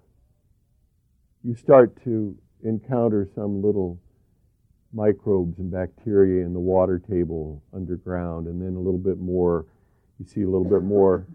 you 1.42 1.54
start 1.54 2.02
to 2.04 2.36
encounter 2.64 3.28
some 3.34 3.62
little 3.62 3.98
microbes 4.92 5.58
and 5.58 5.70
bacteria 5.70 6.44
in 6.44 6.52
the 6.52 6.60
water 6.60 6.98
table 6.98 7.62
underground, 7.74 8.46
and 8.46 8.60
then 8.60 8.74
a 8.74 8.78
little 8.78 8.98
bit 8.98 9.18
more, 9.18 9.66
you 10.18 10.26
see 10.26 10.42
a 10.42 10.48
little 10.48 10.68
bit 10.68 10.82
more. 10.82 11.26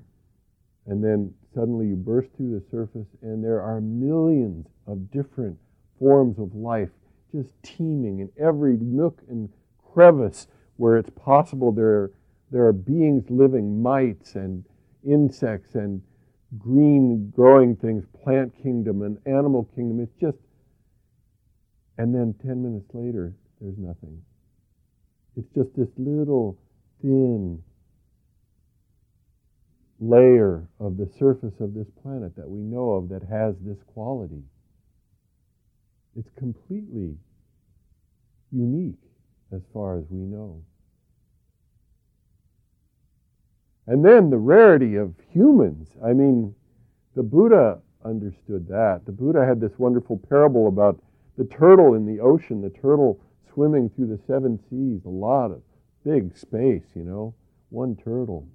And 0.86 1.04
then 1.04 1.34
suddenly 1.54 1.88
you 1.88 1.96
burst 1.96 2.30
through 2.36 2.60
the 2.60 2.66
surface, 2.70 3.08
and 3.22 3.44
there 3.44 3.62
are 3.62 3.80
millions 3.80 4.68
of 4.88 5.12
different 5.12 5.58
forms 6.00 6.40
of 6.40 6.54
life 6.56 6.90
just 7.32 7.50
teeming 7.64 8.20
in 8.20 8.30
every 8.38 8.78
nook 8.78 9.22
and 9.30 9.50
crevice 9.94 10.48
where 10.78 10.98
it's 10.98 11.10
possible. 11.12 11.72
There 11.72 11.88
are, 11.88 12.12
there 12.52 12.66
are 12.66 12.74
beings 12.74 13.30
living, 13.30 13.82
mites 13.82 14.36
and 14.36 14.64
insects 15.06 15.76
and 15.76 16.02
green 16.58 17.32
growing 17.36 17.76
things, 17.76 18.06
plant 18.24 18.54
kingdom 18.62 19.02
and 19.02 19.18
animal 19.26 19.70
kingdom. 19.76 20.00
It's 20.00 20.16
just, 20.20 20.38
and 21.98 22.14
then 22.14 22.36
10 22.46 22.62
minutes 22.62 22.90
later, 22.94 23.34
there's 23.60 23.78
nothing. 23.78 24.22
It's 25.36 25.50
just 25.56 25.76
this 25.76 25.90
little 25.98 26.58
thin 27.02 27.64
layer 30.00 30.68
of 30.80 30.98
the 30.98 31.10
surface 31.18 31.60
of 31.60 31.74
this 31.74 31.88
planet 32.02 32.36
that 32.36 32.50
we 32.50 32.60
know 32.60 32.92
of 32.92 33.10
that 33.10 33.24
has 33.24 33.56
this 33.62 33.78
quality. 33.94 34.44
It's 36.16 36.30
completely 36.38 37.18
unique 38.52 39.02
as 39.52 39.62
far 39.74 39.98
as 39.98 40.06
we 40.10 40.20
know. 40.20 40.62
And 43.88 44.04
then 44.04 44.30
the 44.30 44.38
rarity 44.38 44.96
of 44.96 45.14
humans. 45.30 45.90
I 46.04 46.14
mean, 46.14 46.56
the 47.16 47.24
Buddha 47.24 47.82
understood 48.06 48.68
that. 48.68 49.02
The 49.06 49.12
Buddha 49.12 49.46
had 49.46 49.60
this 49.60 49.78
wonderful 49.78 50.18
parable 50.30 50.68
about 50.68 51.02
the 51.38 51.46
turtle 51.46 51.96
in 51.96 52.06
the 52.06 52.22
ocean, 52.22 52.62
the 52.62 52.70
turtle 52.70 53.20
swimming 53.54 53.90
through 53.90 54.08
the 54.08 54.20
seven 54.26 54.60
seas, 54.70 55.02
a 55.06 55.10
lot 55.10 55.52
of 55.52 55.62
big 56.06 56.36
space, 56.38 56.84
you 56.96 57.04
know, 57.04 57.34
one 57.70 57.96
turtle. 57.96 58.48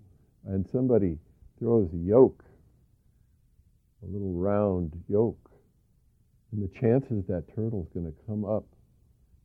And 0.46 0.66
somebody 0.70 1.18
throws 1.58 1.92
a 1.92 1.96
yoke, 1.96 2.44
a 4.02 4.06
little 4.06 4.32
round 4.32 4.92
yoke. 5.08 5.50
And 6.52 6.62
the 6.62 6.78
chances 6.78 7.26
that 7.26 7.54
turtle's 7.54 7.88
going 7.92 8.06
to 8.06 8.14
come 8.26 8.44
up, 8.44 8.64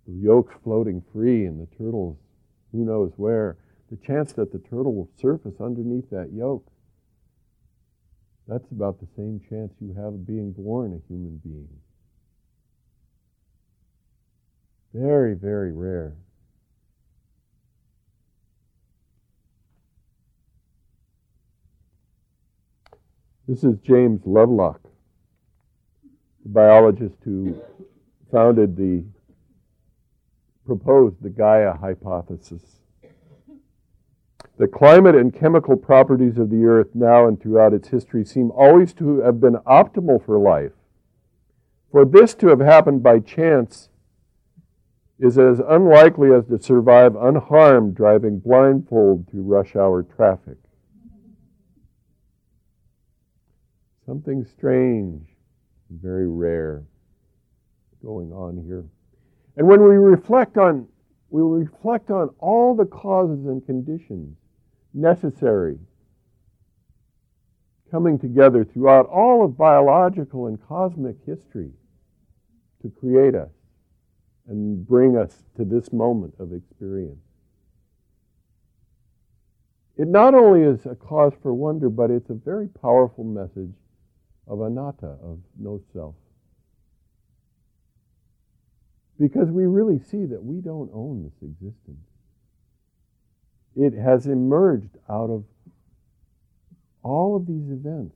the 0.07 0.13
yoke's 0.13 0.55
floating 0.63 1.03
free 1.11 1.45
and 1.45 1.59
the 1.59 1.75
turtle's 1.75 2.17
who 2.71 2.85
knows 2.85 3.11
where, 3.17 3.57
the 3.89 3.97
chance 3.97 4.33
that 4.33 4.51
the 4.51 4.59
turtle 4.59 4.93
will 4.93 5.09
surface 5.19 5.55
underneath 5.59 6.09
that 6.09 6.31
yoke, 6.33 6.67
that's 8.47 8.69
about 8.71 8.99
the 8.99 9.07
same 9.15 9.39
chance 9.49 9.73
you 9.79 9.93
have 9.93 10.13
of 10.13 10.27
being 10.27 10.51
born 10.51 10.93
a 10.93 11.07
human 11.07 11.39
being. 11.43 11.69
Very, 14.93 15.33
very 15.33 15.71
rare. 15.71 16.15
This 23.47 23.63
is 23.63 23.77
James 23.79 24.21
Lovelock, 24.25 24.81
the 26.43 26.49
biologist 26.49 27.17
who 27.23 27.61
founded 28.31 28.77
the, 28.77 29.03
proposed 30.65 31.21
the 31.21 31.29
Gaia 31.29 31.73
hypothesis. 31.73 32.61
The 34.57 34.67
climate 34.67 35.15
and 35.15 35.33
chemical 35.33 35.75
properties 35.75 36.37
of 36.37 36.51
the 36.51 36.65
earth 36.65 36.93
now 36.93 37.27
and 37.27 37.41
throughout 37.41 37.73
its 37.73 37.87
history 37.87 38.23
seem 38.23 38.51
always 38.51 38.93
to 38.93 39.21
have 39.21 39.41
been 39.41 39.55
optimal 39.65 40.23
for 40.23 40.37
life. 40.37 40.73
For 41.91 42.05
this 42.05 42.35
to 42.35 42.47
have 42.47 42.59
happened 42.59 43.01
by 43.01 43.19
chance 43.19 43.89
is 45.19 45.39
as 45.39 45.59
unlikely 45.59 46.31
as 46.31 46.45
to 46.47 46.61
survive 46.61 47.15
unharmed 47.15 47.95
driving 47.95 48.39
blindfold 48.39 49.27
through 49.29 49.43
rush 49.43 49.75
hour 49.75 50.03
traffic. 50.03 50.57
Something 54.05 54.45
strange, 54.45 55.25
very 55.89 56.27
rare 56.27 56.83
going 58.03 58.31
on 58.31 58.57
here. 58.57 58.85
And 59.57 59.67
when 59.67 59.81
we 59.81 59.95
reflect 59.95 60.57
on 60.57 60.87
we 61.29 61.41
reflect 61.41 62.11
on 62.11 62.29
all 62.37 62.75
the 62.75 62.85
causes 62.85 63.47
and 63.47 63.65
conditions 63.65 64.37
necessary 64.93 65.77
coming 67.91 68.17
together 68.17 68.63
throughout 68.63 69.05
all 69.07 69.45
of 69.45 69.57
biological 69.57 70.47
and 70.47 70.59
cosmic 70.67 71.15
history 71.25 71.71
to 72.81 72.89
create 72.89 73.35
us 73.35 73.51
and 74.47 74.85
bring 74.87 75.15
us 75.15 75.43
to 75.55 75.63
this 75.63 75.93
moment 75.93 76.33
of 76.39 76.53
experience. 76.53 77.19
It 79.95 80.07
not 80.07 80.33
only 80.33 80.63
is 80.63 80.85
a 80.85 80.95
cause 80.95 81.33
for 81.41 81.53
wonder, 81.53 81.89
but 81.89 82.09
it's 82.09 82.29
a 82.31 82.33
very 82.33 82.67
powerful 82.67 83.23
message 83.23 83.75
of 84.47 84.61
anatta, 84.61 85.15
of 85.21 85.39
no 85.57 85.79
self. 85.93 86.15
Because 89.19 89.49
we 89.49 89.65
really 89.65 89.99
see 89.99 90.25
that 90.25 90.43
we 90.43 90.61
don't 90.61 90.89
own 90.93 91.23
this 91.23 91.47
existence. 91.47 92.07
It 93.75 93.93
has 93.93 94.27
emerged 94.27 94.97
out 95.09 95.29
of 95.29 95.43
all 97.01 97.35
of 97.35 97.45
these 97.47 97.69
events, 97.69 98.15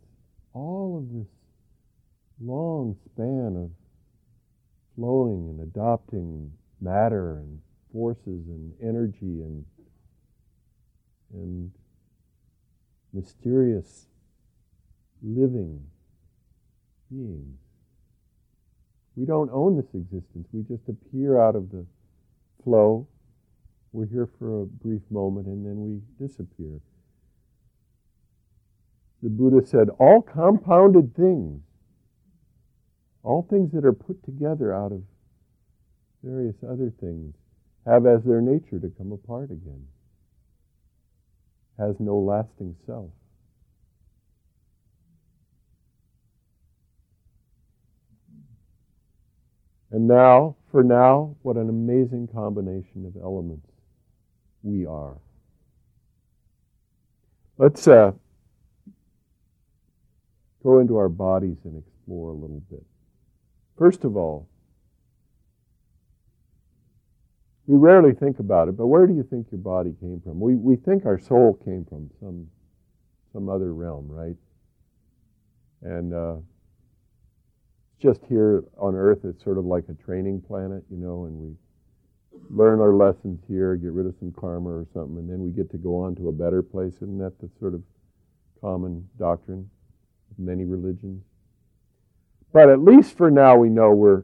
all 0.54 0.98
of 0.98 1.14
this 1.14 1.28
long 2.40 2.96
span 3.06 3.56
of 3.58 3.72
flowing 4.96 5.50
and 5.50 5.62
adopting 5.62 6.52
matter 6.80 7.38
and 7.38 7.60
forces 7.92 8.48
and 8.48 8.74
energy 8.82 9.42
and 9.42 9.66
and 11.34 11.72
mysterious 13.14 14.08
living 15.22 15.84
beings. 17.12 17.58
We 19.16 19.26
don't 19.26 19.50
own 19.52 19.76
this 19.76 19.94
existence. 19.94 20.48
We 20.54 20.64
just 20.64 20.88
appear 20.88 21.40
out 21.40 21.56
of 21.56 21.72
the 21.72 21.86
flow. 22.64 23.08
We're 23.98 24.06
here 24.06 24.30
for 24.38 24.62
a 24.62 24.66
brief 24.68 25.02
moment 25.10 25.48
and 25.48 25.66
then 25.66 25.82
we 25.82 26.02
disappear. 26.24 26.80
The 29.24 29.30
Buddha 29.30 29.66
said, 29.66 29.90
all 29.98 30.22
compounded 30.22 31.16
things, 31.16 31.64
all 33.24 33.48
things 33.50 33.72
that 33.72 33.86
are 33.86 33.94
put 33.94 34.24
together 34.24 34.72
out 34.72 34.92
of 34.92 35.02
various 36.24 36.58
other 36.64 36.94
things, 37.00 37.34
have 37.88 38.06
as 38.06 38.24
their 38.24 38.40
nature 38.40 38.78
to 38.78 38.92
come 39.00 39.14
apart 39.14 39.50
again, 39.50 39.88
has 41.80 41.96
no 42.00 42.20
lasting 42.20 42.76
self. 42.86 43.10
And 49.90 50.08
now, 50.08 50.56
for 50.70 50.84
now, 50.84 51.36
what 51.42 51.58
an 51.58 51.68
amazing 51.68 52.28
combination 52.32 53.04
of 53.08 53.20
elements 53.20 53.72
we 54.64 54.86
are. 54.86 55.18
Let's 57.58 57.88
uh, 57.88 58.12
go 60.64 60.80
into 60.80 60.98
our 60.98 61.10
bodies 61.10 61.58
and 61.64 61.82
explore 61.82 62.30
a 62.30 62.34
little 62.34 62.62
bit. 62.70 62.84
First 63.78 64.04
of 64.04 64.16
all, 64.16 64.48
we 67.66 67.78
rarely 67.78 68.14
think 68.14 68.40
about 68.40 68.70
it, 68.70 68.78
but 68.78 68.88
where 68.88 69.08
do 69.08 69.14
you 69.14 69.24
think 69.24 69.48
your 69.52 69.60
body 69.60 69.94
came 70.00 70.22
from? 70.22 70.40
We, 70.40 70.56
we 70.56 70.76
think 70.78 71.06
our 71.06 71.20
soul 71.20 71.60
came 71.66 71.86
from 71.86 72.10
some, 72.20 72.48
some 73.34 73.50
other 73.50 73.74
realm, 73.74 74.08
right? 74.08 74.38
And 75.82 76.14
uh, 76.14 76.38
just 78.00 78.24
here 78.26 78.64
on 78.78 78.96
Earth, 78.96 79.20
it's 79.24 79.44
sort 79.44 79.58
of 79.58 79.66
like 79.66 79.86
a 79.90 79.94
training 79.94 80.42
planet, 80.42 80.84
you 80.90 80.98
know, 80.98 81.26
and 81.26 81.38
we 81.38 81.56
learn 82.50 82.80
our 82.80 82.94
lessons 82.94 83.42
here, 83.48 83.76
get 83.76 83.92
rid 83.92 84.06
of 84.06 84.16
some 84.20 84.32
karma 84.32 84.70
or 84.70 84.88
something, 84.94 85.18
and 85.18 85.30
then 85.30 85.44
we 85.44 85.52
get 85.52 85.70
to 85.72 85.78
go 85.78 85.98
on 86.04 86.16
to 86.16 86.30
a 86.30 86.32
better 86.32 86.62
place. 86.62 86.94
Isn't 86.96 87.20
that 87.20 87.40
the 87.40 87.50
sort 87.60 87.74
of 87.74 87.82
common 88.62 89.08
doctrine 89.18 89.70
of 90.32 90.40
many 90.40 90.66
religions? 90.66 91.24
But 92.54 92.70
at 92.70 92.82
least 92.82 93.18
for 93.18 93.30
now, 93.30 93.58
we 93.58 93.70
know 93.70 93.92
we're 93.92 94.24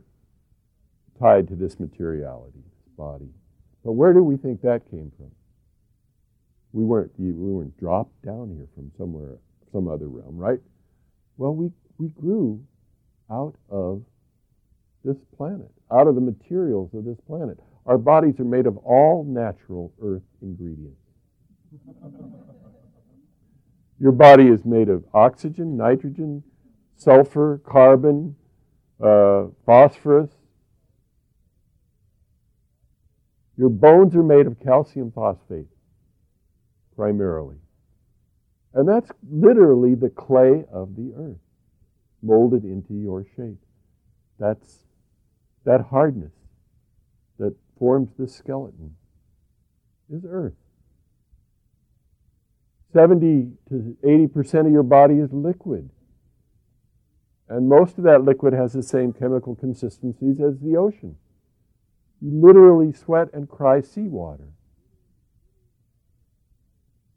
tied 1.20 1.48
to 1.50 1.56
this 1.56 1.80
materiality, 1.80 2.60
this 2.60 2.96
body. 2.98 3.30
But 3.84 3.94
where 3.94 4.14
do 4.14 4.24
we 4.24 4.38
think 4.38 4.62
that 4.62 4.90
came 4.90 5.12
from? 5.18 5.32
We 6.72 6.84
weren't, 6.84 7.12
we 7.18 7.32
weren't 7.32 7.78
dropped 7.78 8.22
down 8.26 8.50
here 8.56 8.68
from 8.74 8.92
somewhere, 8.98 9.38
some 9.72 9.88
other 9.88 10.08
realm, 10.08 10.38
right? 10.38 10.60
Well, 11.38 11.54
we, 11.54 11.72
we 11.98 12.08
grew 12.10 12.64
out 13.30 13.56
of 13.70 14.04
this 15.04 15.18
planet, 15.38 15.70
out 15.92 16.08
of 16.08 16.16
the 16.16 16.22
materials 16.22 16.90
of 16.94 17.06
this 17.06 17.20
planet. 17.28 17.60
Our 17.86 17.98
bodies 17.98 18.40
are 18.40 18.46
made 18.46 18.66
of 18.66 18.78
all 18.78 19.26
natural 19.26 19.94
earth 20.02 20.24
ingredients. 20.42 21.00
Your 24.00 24.12
body 24.12 24.48
is 24.48 24.64
made 24.64 24.90
of 24.90 25.04
oxygen, 25.14 25.76
nitrogen, 25.76 26.44
sulfur, 26.96 27.62
carbon, 27.66 28.36
uh, 29.02 29.46
phosphorus. 29.66 30.30
Your 33.58 33.70
bones 33.70 34.16
are 34.16 34.24
made 34.24 34.48
of 34.48 34.60
calcium 34.60 35.12
phosphate, 35.12 35.68
primarily. 36.96 37.58
And 38.74 38.88
that's 38.88 39.12
literally 39.30 39.96
the 39.96 40.10
clay 40.10 40.66
of 40.72 40.96
the 40.96 41.14
earth, 41.16 41.38
molded 42.22 42.64
into 42.64 42.94
your 42.94 43.26
shape. 43.36 43.60
That's 44.40 44.80
that 45.66 45.82
hardness 45.82 46.34
that 47.44 47.56
forms 47.78 48.10
the 48.18 48.28
skeleton 48.28 48.96
is 50.10 50.24
earth. 50.28 50.54
70 52.94 53.52
to 53.70 53.98
80% 54.02 54.68
of 54.68 54.72
your 54.72 54.84
body 54.84 55.16
is 55.16 55.34
liquid. 55.34 55.90
And 57.50 57.68
most 57.68 57.98
of 57.98 58.06
that 58.06 58.24
liquid 58.24 58.54
has 58.54 58.72
the 58.72 58.84
same 58.84 59.12
chemical 59.12 59.56
consistencies 59.56 60.40
as 60.40 60.60
the 60.60 60.78
ocean. 60.78 61.18
You 62.22 62.32
literally 62.32 62.94
sweat 62.94 63.28
and 63.34 63.50
cry 63.50 63.82
seawater. 63.82 64.48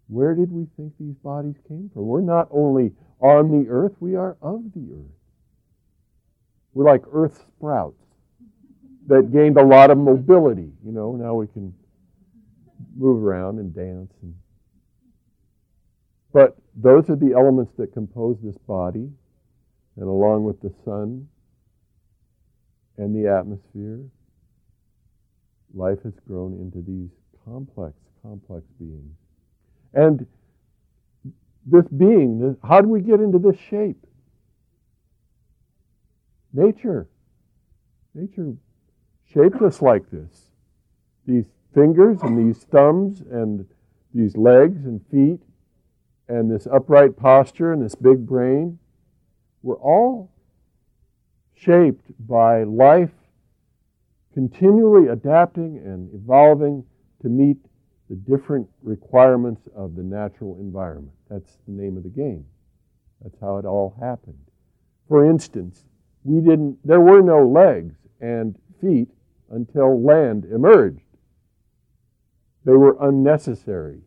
Where 0.08 0.34
did 0.34 0.50
we 0.50 0.66
think 0.76 0.94
these 0.98 1.16
bodies 1.16 1.56
came 1.68 1.90
from? 1.92 2.06
We're 2.06 2.20
not 2.20 2.48
only 2.50 2.92
on 3.20 3.52
the 3.52 3.68
earth, 3.70 3.92
we 4.00 4.16
are 4.16 4.36
of 4.42 4.72
the 4.74 4.92
earth. 4.92 5.14
We're 6.74 6.90
like 6.90 7.02
earth 7.12 7.44
sprouts 7.56 8.05
that 9.06 9.32
gained 9.32 9.56
a 9.56 9.64
lot 9.64 9.90
of 9.90 9.98
mobility. 9.98 10.72
You 10.84 10.92
know, 10.92 11.12
now 11.12 11.34
we 11.34 11.46
can 11.46 11.74
move 12.96 13.22
around 13.22 13.58
and 13.58 13.74
dance. 13.74 14.12
And... 14.22 14.34
But 16.32 16.56
those 16.74 17.08
are 17.08 17.16
the 17.16 17.32
elements 17.34 17.72
that 17.78 17.92
compose 17.92 18.36
this 18.42 18.58
body, 18.66 19.10
and 19.96 20.04
along 20.04 20.44
with 20.44 20.60
the 20.60 20.72
sun 20.84 21.28
and 22.98 23.14
the 23.14 23.30
atmosphere, 23.30 24.00
life 25.74 26.02
has 26.04 26.14
grown 26.26 26.54
into 26.60 26.82
these 26.82 27.10
complex, 27.44 27.94
complex 28.22 28.64
beings. 28.78 29.14
And 29.94 30.26
this 31.64 31.86
being, 31.88 32.38
this, 32.40 32.56
how 32.66 32.80
do 32.80 32.88
we 32.88 33.00
get 33.00 33.20
into 33.20 33.38
this 33.38 33.56
shape? 33.70 34.04
Nature. 36.52 37.08
Nature 38.14 38.54
shaped 39.32 39.62
us 39.62 39.82
like 39.82 40.10
this. 40.10 40.50
These 41.26 41.46
fingers 41.74 42.22
and 42.22 42.38
these 42.38 42.64
thumbs 42.64 43.20
and 43.20 43.66
these 44.14 44.36
legs 44.36 44.84
and 44.84 45.04
feet 45.10 45.40
and 46.28 46.50
this 46.50 46.66
upright 46.66 47.16
posture 47.16 47.72
and 47.72 47.82
this 47.82 47.94
big 47.94 48.26
brain 48.26 48.78
were 49.62 49.76
all 49.76 50.30
shaped 51.54 52.10
by 52.26 52.62
life 52.64 53.10
continually 54.36 55.08
adapting 55.08 55.78
and 55.78 56.12
evolving 56.14 56.84
to 57.22 57.28
meet 57.28 57.56
the 58.10 58.16
different 58.16 58.68
requirements 58.82 59.66
of 59.74 59.96
the 59.96 60.02
natural 60.02 60.58
environment. 60.60 61.10
That's 61.30 61.56
the 61.66 61.72
name 61.72 61.96
of 61.96 62.02
the 62.02 62.10
game. 62.10 62.44
That's 63.22 63.40
how 63.40 63.56
it 63.56 63.64
all 63.64 63.96
happened. 63.98 64.38
For 65.08 65.28
instance, 65.28 65.84
we 66.22 66.42
didn't 66.42 66.78
there 66.84 67.00
were 67.00 67.22
no 67.22 67.48
legs 67.48 67.94
and 68.20 68.58
feet 68.78 69.08
until 69.50 70.02
land 70.02 70.44
emerged. 70.44 71.02
They 72.64 72.72
were 72.72 72.96
unnecessary. 73.00 74.02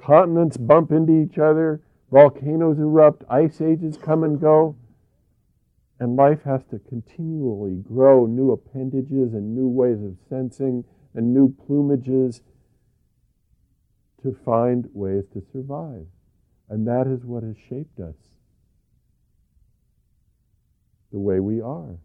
Continents 0.00 0.56
bump 0.56 0.92
into 0.92 1.12
each 1.12 1.38
other, 1.38 1.82
volcanoes 2.12 2.78
erupt, 2.78 3.24
ice 3.28 3.60
ages 3.60 3.96
come 3.96 4.22
and 4.22 4.40
go. 4.40 4.76
And 5.98 6.16
life 6.16 6.42
has 6.44 6.62
to 6.70 6.78
continually 6.78 7.76
grow 7.76 8.26
new 8.26 8.50
appendages 8.50 9.32
and 9.32 9.54
new 9.54 9.68
ways 9.68 10.02
of 10.02 10.16
sensing 10.28 10.84
and 11.14 11.32
new 11.32 11.48
plumages 11.48 12.40
to 14.22 14.36
find 14.44 14.88
ways 14.92 15.24
to 15.32 15.42
survive. 15.52 16.06
And 16.68 16.86
that 16.86 17.06
is 17.06 17.24
what 17.24 17.42
has 17.42 17.56
shaped 17.68 18.00
us 18.00 18.16
the 21.12 21.18
way 21.18 21.40
we 21.40 21.60
are. 21.60 21.96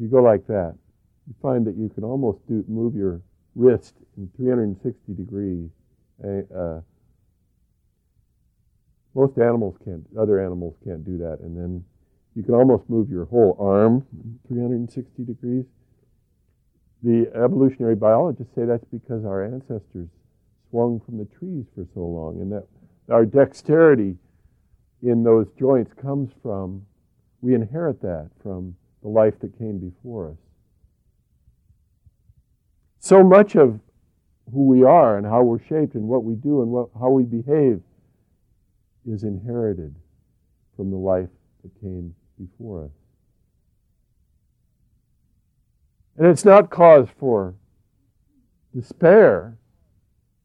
You 0.00 0.08
go 0.08 0.22
like 0.22 0.46
that, 0.46 0.74
you 1.28 1.34
find 1.42 1.66
that 1.66 1.76
you 1.76 1.90
can 1.90 2.04
almost 2.04 2.38
do, 2.48 2.64
move 2.66 2.94
your 2.94 3.20
wrist 3.54 3.94
in 4.16 4.30
360 4.38 5.12
degrees. 5.12 5.68
Uh, 6.24 6.80
most 9.14 9.36
animals 9.38 9.76
can't, 9.84 10.06
other 10.18 10.40
animals 10.40 10.74
can't 10.84 11.04
do 11.04 11.18
that. 11.18 11.40
And 11.40 11.54
then 11.54 11.84
you 12.34 12.42
can 12.42 12.54
almost 12.54 12.88
move 12.88 13.10
your 13.10 13.26
whole 13.26 13.56
arm 13.60 14.06
360 14.48 15.24
degrees. 15.24 15.66
The 17.02 17.30
evolutionary 17.34 17.94
biologists 17.94 18.54
say 18.54 18.64
that's 18.64 18.84
because 18.86 19.26
our 19.26 19.44
ancestors 19.44 20.08
swung 20.70 21.00
from 21.00 21.18
the 21.18 21.26
trees 21.26 21.66
for 21.74 21.86
so 21.92 22.00
long, 22.00 22.40
and 22.40 22.50
that 22.52 22.66
our 23.10 23.26
dexterity 23.26 24.16
in 25.02 25.24
those 25.24 25.46
joints 25.58 25.92
comes 26.00 26.30
from, 26.42 26.86
we 27.42 27.54
inherit 27.54 28.00
that 28.02 28.30
from 28.42 28.76
the 29.02 29.08
life 29.08 29.38
that 29.40 29.56
came 29.58 29.78
before 29.78 30.30
us. 30.30 30.36
So 32.98 33.22
much 33.22 33.56
of 33.56 33.80
who 34.52 34.66
we 34.66 34.82
are 34.82 35.16
and 35.16 35.26
how 35.26 35.42
we're 35.42 35.62
shaped 35.62 35.94
and 35.94 36.08
what 36.08 36.24
we 36.24 36.34
do 36.34 36.62
and 36.62 36.70
what, 36.70 36.88
how 36.98 37.10
we 37.10 37.22
behave 37.22 37.80
is 39.06 39.22
inherited 39.22 39.94
from 40.76 40.90
the 40.90 40.96
life 40.96 41.28
that 41.62 41.80
came 41.80 42.14
before 42.38 42.84
us. 42.84 42.90
And 46.18 46.26
it's 46.26 46.44
not 46.44 46.70
cause 46.70 47.08
for 47.18 47.54
despair, 48.74 49.56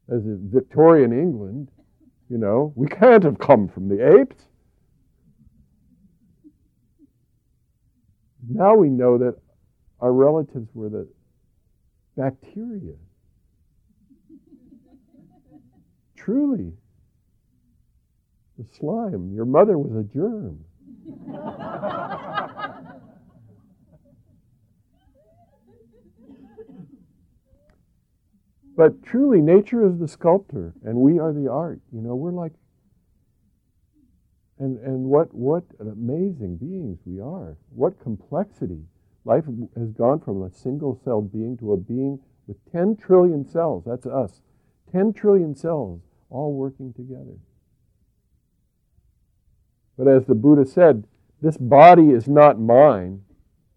as 0.09 0.23
in 0.23 0.49
Victorian 0.51 1.11
England. 1.11 1.69
You 2.29 2.37
know, 2.37 2.73
we 2.75 2.87
can't 2.87 3.23
have 3.23 3.37
come 3.37 3.67
from 3.67 3.89
the 3.89 4.19
apes. 4.19 4.45
Now 8.49 8.75
we 8.75 8.89
know 8.89 9.17
that 9.17 9.35
our 9.99 10.13
relatives 10.13 10.69
were 10.73 10.89
the 10.89 11.07
bacteria. 12.15 12.93
Truly 16.15 16.73
the 18.57 18.65
slime. 18.77 19.33
Your 19.33 19.45
mother 19.45 19.77
was 19.77 19.93
a 19.95 20.03
germ. 20.03 20.65
but 28.77 29.03
truly, 29.03 29.41
nature 29.41 29.85
is 29.85 29.99
the 29.99 30.07
sculptor, 30.07 30.73
and 30.83 30.97
we 30.97 31.19
are 31.19 31.33
the 31.33 31.51
art. 31.51 31.81
You 31.91 32.01
know, 32.01 32.15
we're 32.15 32.31
like, 32.31 32.53
and 34.59 34.79
and 34.79 35.05
what 35.05 35.33
what 35.33 35.63
amazing 35.79 36.57
beings 36.57 36.99
we 37.05 37.19
are. 37.19 37.57
What 37.69 37.99
complexity. 38.01 38.83
Life 39.25 39.45
has 39.75 39.89
gone 39.91 40.19
from 40.19 40.43
a 40.43 40.51
single-celled 40.51 41.31
being 41.33 41.57
to 41.57 41.73
a 41.73 41.77
being 41.77 42.19
with 42.45 42.57
10 42.71 42.95
trillion 42.97 43.43
cells. 43.49 43.83
That's 43.83 44.05
us. 44.05 44.41
10 44.91 45.13
trillion 45.13 45.55
cells 45.55 46.01
all 46.29 46.53
working 46.53 46.93
together. 46.93 47.39
But 49.97 50.07
as 50.07 50.25
the 50.25 50.35
Buddha 50.35 50.65
said, 50.65 51.05
this 51.41 51.57
body 51.57 52.11
is 52.11 52.27
not 52.27 52.59
mine 52.59 53.23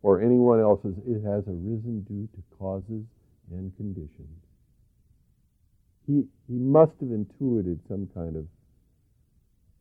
or 0.02 0.20
anyone 0.20 0.60
else's. 0.60 0.96
It 1.06 1.24
has 1.24 1.44
arisen 1.46 2.04
due 2.06 2.28
to 2.34 2.56
causes 2.58 3.04
and 3.50 3.74
conditions. 3.76 4.28
He, 6.06 6.24
he 6.46 6.58
must 6.58 6.92
have 7.00 7.10
intuited 7.10 7.80
some 7.88 8.08
kind 8.14 8.36
of 8.36 8.46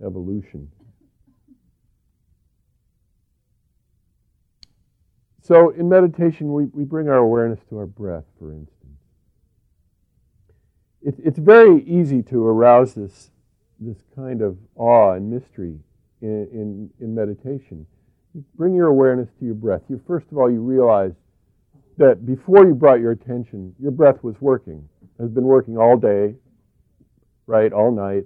evolution. 0.06 0.70
So 5.48 5.70
in 5.70 5.88
meditation, 5.88 6.52
we, 6.52 6.66
we 6.74 6.84
bring 6.84 7.08
our 7.08 7.20
awareness 7.20 7.62
to 7.70 7.78
our 7.78 7.86
breath, 7.86 8.26
for 8.38 8.52
instance. 8.52 9.00
It, 11.02 11.16
it's 11.24 11.40
very 11.40 11.84
easy 11.84 12.22
to 12.24 12.46
arouse 12.46 12.96
this, 12.96 13.32
this 13.80 13.96
kind 14.14 14.42
of 14.42 14.58
awe 14.76 15.14
and 15.14 15.32
mystery 15.32 15.80
in, 16.22 16.50
in, 16.52 16.90
in 17.00 17.16
meditation. 17.16 17.88
You 18.34 18.44
bring 18.58 18.76
your 18.76 18.88
awareness 18.88 19.30
to 19.40 19.46
your 19.46 19.56
breath. 19.56 19.84
You 19.88 20.02
first 20.06 20.28
of 20.34 20.38
all 20.38 20.52
you 20.52 20.60
realize 20.60 21.14
that 21.96 22.26
before 22.26 22.66
you 22.66 22.74
brought 22.74 23.00
your 23.00 23.12
attention, 23.12 23.74
your 23.80 23.92
breath 23.92 24.22
was 24.24 24.36
working, 24.42 24.90
has 25.18 25.30
been 25.30 25.46
working 25.46 25.78
all 25.78 25.96
day, 25.96 26.36
right, 27.46 27.72
all 27.72 27.92
night, 27.92 28.26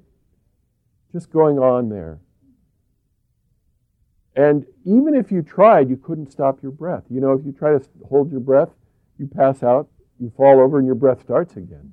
just 1.11 1.31
going 1.31 1.59
on 1.59 1.87
there. 1.87 2.19
And 4.35 4.65
even 4.85 5.13
if 5.13 5.31
you 5.31 5.41
tried, 5.41 5.89
you 5.89 5.97
couldn't 5.97 6.31
stop 6.31 6.61
your 6.63 6.71
breath. 6.71 7.03
You 7.09 7.19
know, 7.19 7.33
if 7.33 7.45
you 7.45 7.51
try 7.51 7.71
to 7.71 7.83
hold 8.07 8.31
your 8.31 8.39
breath, 8.39 8.69
you 9.17 9.27
pass 9.27 9.61
out, 9.61 9.89
you 10.19 10.31
fall 10.37 10.59
over, 10.61 10.77
and 10.77 10.85
your 10.85 10.95
breath 10.95 11.21
starts 11.21 11.57
again. 11.57 11.91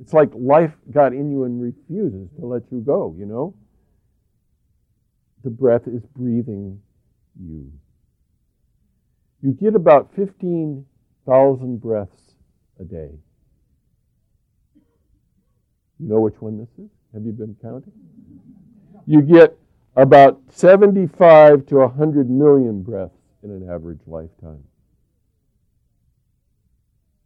It's 0.00 0.12
like 0.12 0.30
life 0.34 0.72
got 0.90 1.12
in 1.12 1.30
you 1.30 1.44
and 1.44 1.60
refuses 1.60 2.28
to 2.38 2.46
let 2.46 2.62
you 2.70 2.80
go, 2.80 3.14
you 3.18 3.26
know? 3.26 3.54
the 5.42 5.50
breath 5.50 5.86
is 5.86 6.02
breathing 6.16 6.80
you. 7.40 7.70
You 9.42 9.52
get 9.52 9.74
about 9.74 10.14
15,000 10.14 11.80
breaths 11.80 12.34
a 12.80 12.84
day. 12.84 13.10
You 15.98 16.08
know 16.08 16.20
which 16.20 16.40
one 16.40 16.58
this 16.58 16.68
is? 16.78 16.90
Have 17.12 17.24
you 17.24 17.32
been 17.32 17.56
counting? 17.60 17.92
You 19.06 19.22
get 19.22 19.58
about 19.96 20.40
75 20.48 21.66
to 21.66 21.76
100 21.76 22.30
million 22.30 22.82
breaths 22.82 23.18
in 23.42 23.50
an 23.50 23.68
average 23.68 24.00
lifetime. 24.06 24.64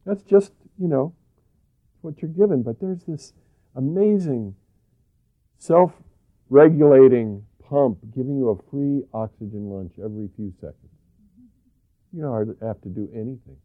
That's 0.05 0.23
just, 0.23 0.53
you 0.79 0.89
know, 0.89 1.15
what 2.01 2.23
you're 2.23 2.31
given. 2.31 2.63
But 2.63 2.81
there's 2.81 3.03
this 3.05 3.33
amazing 3.75 4.55
self 5.59 5.93
regulating 6.49 7.45
pump 7.69 7.99
giving 8.15 8.37
you 8.39 8.51
a 8.51 8.71
free 8.71 9.03
oxygen 9.13 9.69
lunch 9.69 9.93
every 10.03 10.29
few 10.37 10.53
seconds. 10.61 10.77
You 12.13 12.23
don't 12.23 12.57
have 12.63 12.81
to 12.83 12.89
do 12.89 13.09
anything. 13.13 13.57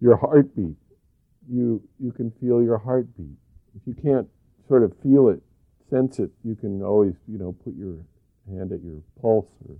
Your 0.00 0.16
heartbeat, 0.16 0.76
you, 1.48 1.82
you 2.00 2.10
can 2.12 2.32
feel 2.40 2.62
your 2.62 2.78
heartbeat. 2.78 3.36
If 3.76 3.82
you 3.86 3.94
can't 3.94 4.26
sort 4.68 4.82
of 4.82 4.92
feel 5.02 5.28
it, 5.28 5.40
sense 5.90 6.18
it, 6.18 6.30
you 6.44 6.54
can 6.54 6.82
always, 6.82 7.14
you 7.28 7.38
know, 7.38 7.52
put 7.64 7.74
your 7.76 7.96
hand 8.48 8.72
at 8.72 8.82
your 8.82 9.02
pulse 9.20 9.48
or 9.68 9.76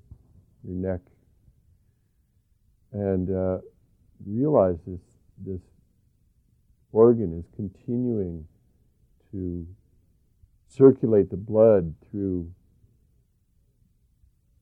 your 0.64 0.76
neck 0.76 1.00
and 2.92 3.30
uh, 3.30 3.58
realize 4.26 4.76
this, 4.86 5.00
this 5.44 5.60
organ 6.92 7.38
is 7.38 7.46
continuing 7.56 8.46
to 9.30 9.66
circulate 10.68 11.30
the 11.30 11.36
blood 11.36 11.94
through 12.10 12.50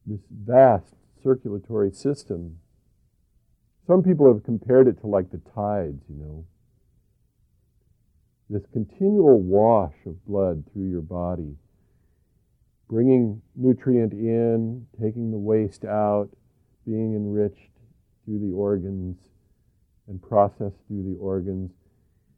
this 0.06 0.20
vast 0.30 0.94
circulatory 1.22 1.90
system. 1.92 2.58
Some 3.86 4.02
people 4.02 4.32
have 4.32 4.44
compared 4.44 4.86
it 4.88 5.00
to 5.00 5.06
like 5.06 5.30
the 5.30 5.40
tides, 5.54 6.02
you 6.08 6.16
know. 6.16 6.44
This 8.50 8.66
continual 8.72 9.40
wash 9.40 9.94
of 10.06 10.26
blood 10.26 10.64
through 10.72 10.90
your 10.90 11.02
body, 11.02 11.54
bringing 12.88 13.40
nutrient 13.54 14.12
in, 14.12 14.84
taking 15.00 15.30
the 15.30 15.38
waste 15.38 15.84
out, 15.84 16.28
being 16.84 17.14
enriched 17.14 17.70
through 18.24 18.40
the 18.40 18.52
organs 18.52 19.16
and 20.08 20.20
processed 20.20 20.78
through 20.88 21.04
the 21.04 21.16
organs. 21.20 21.70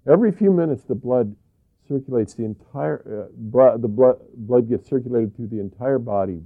Every 0.07 0.33
few 0.33 0.53
minutes, 0.53 0.85
the 0.85 0.95
blood 0.95 1.35
circulates 1.89 2.35
the 2.35 2.45
entire, 2.45 3.29
uh, 3.31 3.33
blood, 3.35 3.81
the 3.81 3.89
blood, 3.89 4.19
blood 4.35 4.69
gets 4.69 4.87
circulated 4.87 5.35
through 5.35 5.49
the 5.49 5.61
entire 5.61 5.99
body 5.99 6.43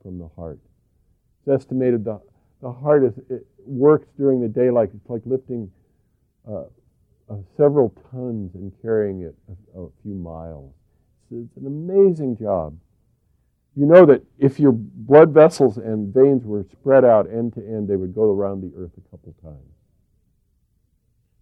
from 0.00 0.20
the 0.20 0.28
heart. 0.36 0.60
It's 1.40 1.62
estimated 1.62 2.04
the, 2.04 2.20
the 2.62 2.70
heart 2.70 3.02
is, 3.02 3.18
it 3.28 3.44
works 3.66 4.06
during 4.16 4.40
the 4.40 4.48
day 4.48 4.70
like 4.70 4.90
it's 4.94 5.10
like 5.10 5.22
lifting 5.24 5.72
uh, 6.48 6.66
uh, 7.30 7.36
several 7.56 7.94
tons 8.10 8.54
and 8.54 8.72
carrying 8.82 9.22
it 9.22 9.34
a, 9.48 9.80
a 9.80 9.88
few 10.02 10.14
miles. 10.14 10.72
It's, 11.30 11.46
it's 11.46 11.56
an 11.56 11.66
amazing 11.66 12.36
job. 12.36 12.78
You 13.76 13.86
know 13.86 14.06
that 14.06 14.24
if 14.38 14.58
your 14.58 14.72
blood 14.72 15.32
vessels 15.32 15.78
and 15.78 16.12
veins 16.12 16.44
were 16.44 16.64
spread 16.72 17.04
out 17.04 17.30
end 17.30 17.54
to 17.54 17.60
end, 17.60 17.86
they 17.88 17.96
would 17.96 18.14
go 18.14 18.32
around 18.32 18.60
the 18.60 18.72
earth 18.76 18.92
a 18.96 19.10
couple 19.10 19.34
times. 19.42 19.72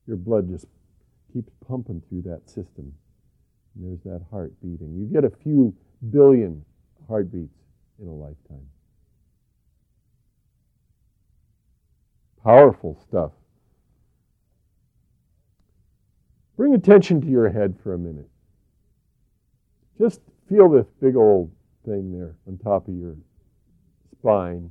Your 0.06 0.16
blood 0.16 0.48
just 0.48 0.66
keeps 1.32 1.50
pumping 1.66 2.02
through 2.08 2.22
that 2.22 2.48
system. 2.48 2.92
And 3.74 3.84
there's 3.84 4.02
that 4.04 4.24
heart 4.30 4.52
beating. 4.62 4.94
You 4.94 5.06
get 5.06 5.24
a 5.24 5.34
few 5.42 5.74
billion 6.10 6.64
heartbeats 7.08 7.58
in 8.00 8.08
a 8.08 8.12
lifetime. 8.12 8.66
Powerful 12.42 12.98
stuff. 13.08 13.32
Bring 16.56 16.74
attention 16.74 17.20
to 17.20 17.26
your 17.26 17.50
head 17.50 17.76
for 17.82 17.94
a 17.94 17.98
minute. 17.98 18.28
Just 19.98 20.20
feel 20.48 20.68
this 20.70 20.86
big 21.00 21.16
old 21.16 21.50
thing 21.84 22.12
there 22.12 22.34
on 22.46 22.58
top 22.58 22.88
of 22.88 22.94
your 22.94 23.16
spine. 24.18 24.70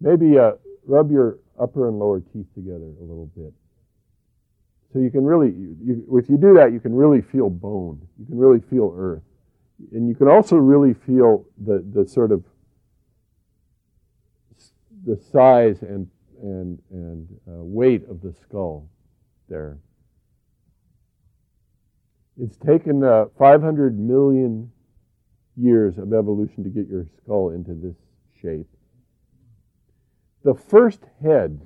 Maybe 0.00 0.38
uh, 0.38 0.52
rub 0.86 1.10
your 1.10 1.38
upper 1.58 1.88
and 1.88 1.98
lower 1.98 2.20
teeth 2.20 2.46
together 2.54 2.84
a 3.00 3.02
little 3.02 3.30
bit. 3.36 3.52
So 4.92 5.00
you 5.00 5.10
can 5.10 5.24
really, 5.24 5.48
you, 5.48 6.04
if 6.18 6.28
you 6.28 6.36
do 6.36 6.54
that, 6.54 6.72
you 6.72 6.80
can 6.80 6.94
really 6.94 7.20
feel 7.20 7.50
bone. 7.50 8.00
You 8.18 8.26
can 8.26 8.38
really 8.38 8.60
feel 8.60 8.94
earth. 8.96 9.22
And 9.92 10.08
you 10.08 10.14
can 10.14 10.28
also 10.28 10.56
really 10.56 10.94
feel 10.94 11.44
the, 11.64 11.84
the 11.92 12.08
sort 12.08 12.32
of 12.32 12.42
the 15.04 15.16
size 15.30 15.82
and, 15.82 16.08
and, 16.42 16.80
and 16.90 17.28
uh, 17.46 17.62
weight 17.62 18.08
of 18.08 18.20
the 18.20 18.32
skull 18.32 18.88
there. 19.48 19.78
It's 22.40 22.56
taken 22.56 23.02
uh, 23.02 23.26
500 23.36 23.98
million 23.98 24.70
years 25.56 25.98
of 25.98 26.12
evolution 26.12 26.62
to 26.62 26.70
get 26.70 26.86
your 26.88 27.04
skull 27.16 27.50
into 27.50 27.74
this 27.74 27.96
shape. 28.40 28.68
The 30.44 30.54
first 30.54 31.00
heads 31.20 31.64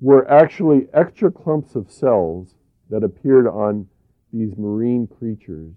were 0.00 0.30
actually 0.30 0.86
extra 0.94 1.32
clumps 1.32 1.74
of 1.74 1.90
cells 1.90 2.54
that 2.90 3.02
appeared 3.02 3.48
on 3.48 3.88
these 4.32 4.56
marine 4.56 5.08
creatures. 5.08 5.74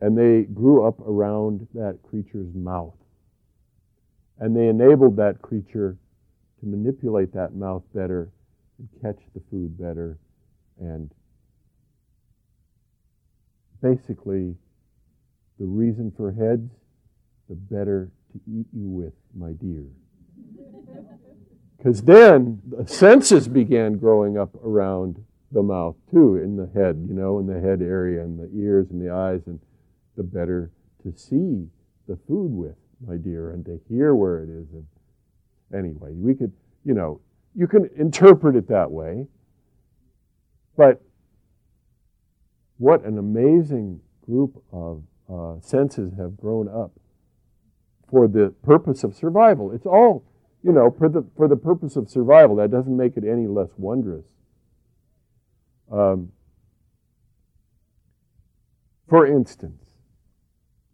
And 0.00 0.16
they 0.16 0.42
grew 0.42 0.86
up 0.86 1.00
around 1.00 1.68
that 1.72 2.00
creature's 2.02 2.54
mouth. 2.54 2.96
And 4.38 4.54
they 4.54 4.68
enabled 4.68 5.16
that 5.16 5.40
creature 5.40 5.96
to 6.60 6.66
manipulate 6.66 7.32
that 7.32 7.54
mouth 7.54 7.82
better 7.94 8.30
and 8.78 8.88
catch 9.02 9.22
the 9.34 9.40
food 9.50 9.78
better 9.78 10.18
and 10.78 11.10
basically 13.82 14.54
the 15.58 15.64
reason 15.64 16.12
for 16.16 16.32
heads, 16.32 16.70
the 17.48 17.54
better 17.54 18.10
to 18.32 18.40
eat 18.50 18.66
you 18.72 18.88
with, 18.88 19.14
my 19.34 19.52
dear. 19.52 19.86
Because 21.76 22.02
then 22.02 22.60
the 22.66 22.86
senses 22.86 23.48
began 23.48 23.96
growing 23.98 24.36
up 24.36 24.54
around 24.64 25.24
the 25.52 25.62
mouth 25.62 25.96
too, 26.10 26.36
in 26.36 26.56
the 26.56 26.68
head, 26.74 27.06
you 27.08 27.14
know, 27.14 27.38
in 27.38 27.46
the 27.46 27.60
head 27.60 27.80
area, 27.80 28.22
and 28.22 28.38
the 28.38 28.50
ears 28.58 28.90
and 28.90 29.00
the 29.00 29.12
eyes, 29.12 29.40
and 29.46 29.60
the 30.16 30.22
better 30.22 30.70
to 31.02 31.12
see 31.16 31.68
the 32.08 32.18
food 32.26 32.50
with, 32.50 32.76
my 33.06 33.16
dear, 33.16 33.52
and 33.52 33.64
to 33.64 33.80
hear 33.88 34.14
where 34.14 34.42
it 34.42 34.48
is. 34.48 34.66
And 34.72 34.86
anyway, 35.74 36.12
we 36.12 36.34
could, 36.34 36.52
you 36.84 36.94
know, 36.94 37.20
you 37.56 37.66
can 37.66 37.88
interpret 37.96 38.54
it 38.54 38.68
that 38.68 38.90
way, 38.90 39.26
but 40.76 41.00
what 42.76 43.02
an 43.04 43.18
amazing 43.18 44.00
group 44.26 44.62
of 44.70 45.02
uh, 45.32 45.58
senses 45.60 46.12
have 46.18 46.36
grown 46.36 46.68
up 46.68 46.92
for 48.10 48.28
the 48.28 48.54
purpose 48.62 49.02
of 49.02 49.16
survival. 49.16 49.72
It's 49.72 49.86
all, 49.86 50.24
you 50.62 50.70
know, 50.70 50.94
for 50.96 51.08
the, 51.08 51.24
for 51.34 51.48
the 51.48 51.56
purpose 51.56 51.96
of 51.96 52.10
survival. 52.10 52.56
That 52.56 52.70
doesn't 52.70 52.94
make 52.94 53.16
it 53.16 53.24
any 53.24 53.46
less 53.46 53.70
wondrous. 53.78 54.26
Um, 55.90 56.32
for 59.08 59.26
instance, 59.26 59.82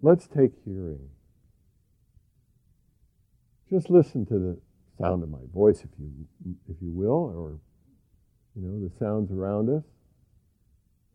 let's 0.01 0.29
take 0.29 0.53
hearing. 0.65 1.09
Just 3.69 3.91
listen 3.91 4.25
to 4.27 4.35
the 4.35 4.59
sound 5.03 5.23
of 5.23 5.31
my 5.31 5.39
voice, 5.53 5.81
if 5.81 5.91
you, 5.99 6.11
if 6.69 6.77
you 6.81 6.93
will, 6.93 7.33
or 7.37 7.59
you 8.55 8.63
know 8.63 8.89
the 8.89 8.95
sounds 8.99 9.33
around 9.33 9.69
us. 9.69 9.83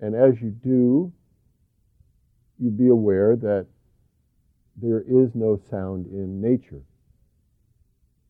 And 0.02 0.14
as 0.14 0.42
you 0.42 0.50
do, 0.50 1.12
you 2.60 2.70
be 2.70 2.90
aware 2.90 3.36
that 3.36 3.68
there 4.76 5.02
is 5.02 5.34
no 5.34 5.60
sound 5.70 6.08
in 6.08 6.42
nature. 6.42 6.82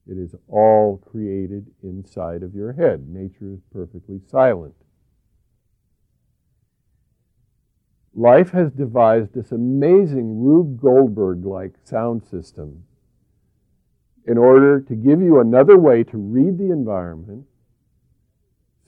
It 0.10 0.18
is 0.18 0.36
all 0.48 0.98
created 0.98 1.68
inside 1.84 2.44
of 2.44 2.54
your 2.54 2.74
head. 2.74 3.10
Nature 3.10 3.54
is 3.54 3.60
perfectly 3.74 4.22
silent. 4.30 4.76
Life 8.14 8.52
has 8.52 8.72
devised 8.72 9.34
this 9.34 9.52
amazing 9.52 10.42
Rube 10.42 10.80
Goldberg 10.80 11.46
like 11.46 11.74
sound 11.84 12.26
system 12.26 12.84
in 14.28 14.38
order 14.38 14.82
to 14.82 14.96
give 14.96 15.22
you 15.22 15.40
another 15.40 15.78
way 15.78 16.04
to 16.04 16.18
read 16.18 16.58
the 16.58 16.72
environment 16.72 17.46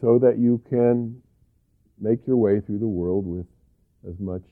so 0.02 0.19
that 0.19 0.38
you 0.38 0.62
can 0.69 1.21
make 1.99 2.28
your 2.28 2.38
way 2.38 2.60
through 2.60 2.80
the 2.80 2.88
world 2.88 3.25
with 3.25 3.47
as 4.08 4.19
much 4.19 4.43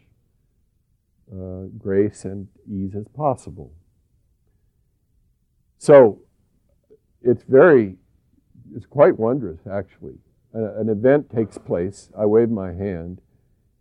uh, 1.32 1.64
grace 1.78 2.26
and 2.26 2.48
ease 2.70 2.96
as 2.96 3.08
possible. 3.10 3.74
So 5.78 6.22
it's 7.22 7.44
very, 7.44 7.98
it's 8.76 8.86
quite 8.86 9.20
wondrous 9.20 9.60
actually. 9.70 10.20
an 10.54 10.90
event 10.90 11.30
takes 11.30 11.58
place, 11.58 12.10
I 12.18 12.26
wave 12.26 12.50
my 12.50 12.74
hand, 12.74 13.22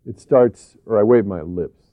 it 0.05 0.19
starts, 0.19 0.77
or 0.85 0.99
I 0.99 1.03
wave 1.03 1.25
my 1.25 1.41
lips. 1.41 1.83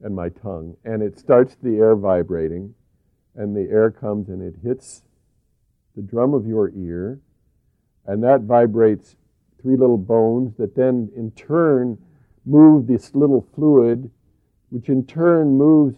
and 0.00 0.14
my 0.14 0.28
tongue, 0.28 0.76
and 0.84 1.02
it 1.02 1.18
starts 1.18 1.56
the 1.62 1.76
air 1.76 1.96
vibrating, 1.96 2.74
and 3.36 3.54
the 3.54 3.70
air 3.70 3.90
comes 3.90 4.28
and 4.28 4.42
it 4.42 4.60
hits 4.62 5.02
the 5.94 6.02
drum 6.02 6.34
of 6.34 6.46
your 6.46 6.70
ear, 6.70 7.20
and 8.06 8.22
that 8.22 8.42
vibrates 8.42 9.16
three 9.60 9.76
little 9.76 9.98
bones 9.98 10.56
that 10.58 10.74
then 10.74 11.10
in 11.16 11.30
turn 11.32 11.98
move 12.44 12.86
this 12.86 13.14
little 13.14 13.46
fluid, 13.54 14.10
which 14.70 14.88
in 14.88 15.04
turn 15.04 15.56
moves 15.56 15.96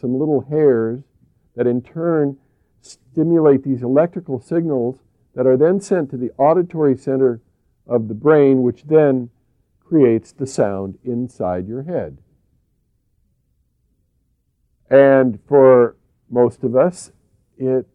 some 0.00 0.18
little 0.18 0.40
hairs 0.42 1.02
that 1.56 1.66
in 1.66 1.80
turn 1.80 2.36
stimulate 2.80 3.62
these 3.62 3.82
electrical 3.82 4.40
signals 4.40 4.98
that 5.34 5.46
are 5.46 5.56
then 5.56 5.80
sent 5.80 6.10
to 6.10 6.16
the 6.16 6.30
auditory 6.38 6.96
center 6.96 7.40
of 7.86 8.08
the 8.08 8.14
brain, 8.14 8.62
which 8.62 8.84
then 8.84 9.30
creates 9.80 10.32
the 10.32 10.46
sound 10.46 10.98
inside 11.04 11.68
your 11.68 11.82
head. 11.82 12.18
And 14.90 15.38
for 15.46 15.96
most 16.34 16.64
of 16.64 16.74
us, 16.74 17.12
it, 17.56 17.86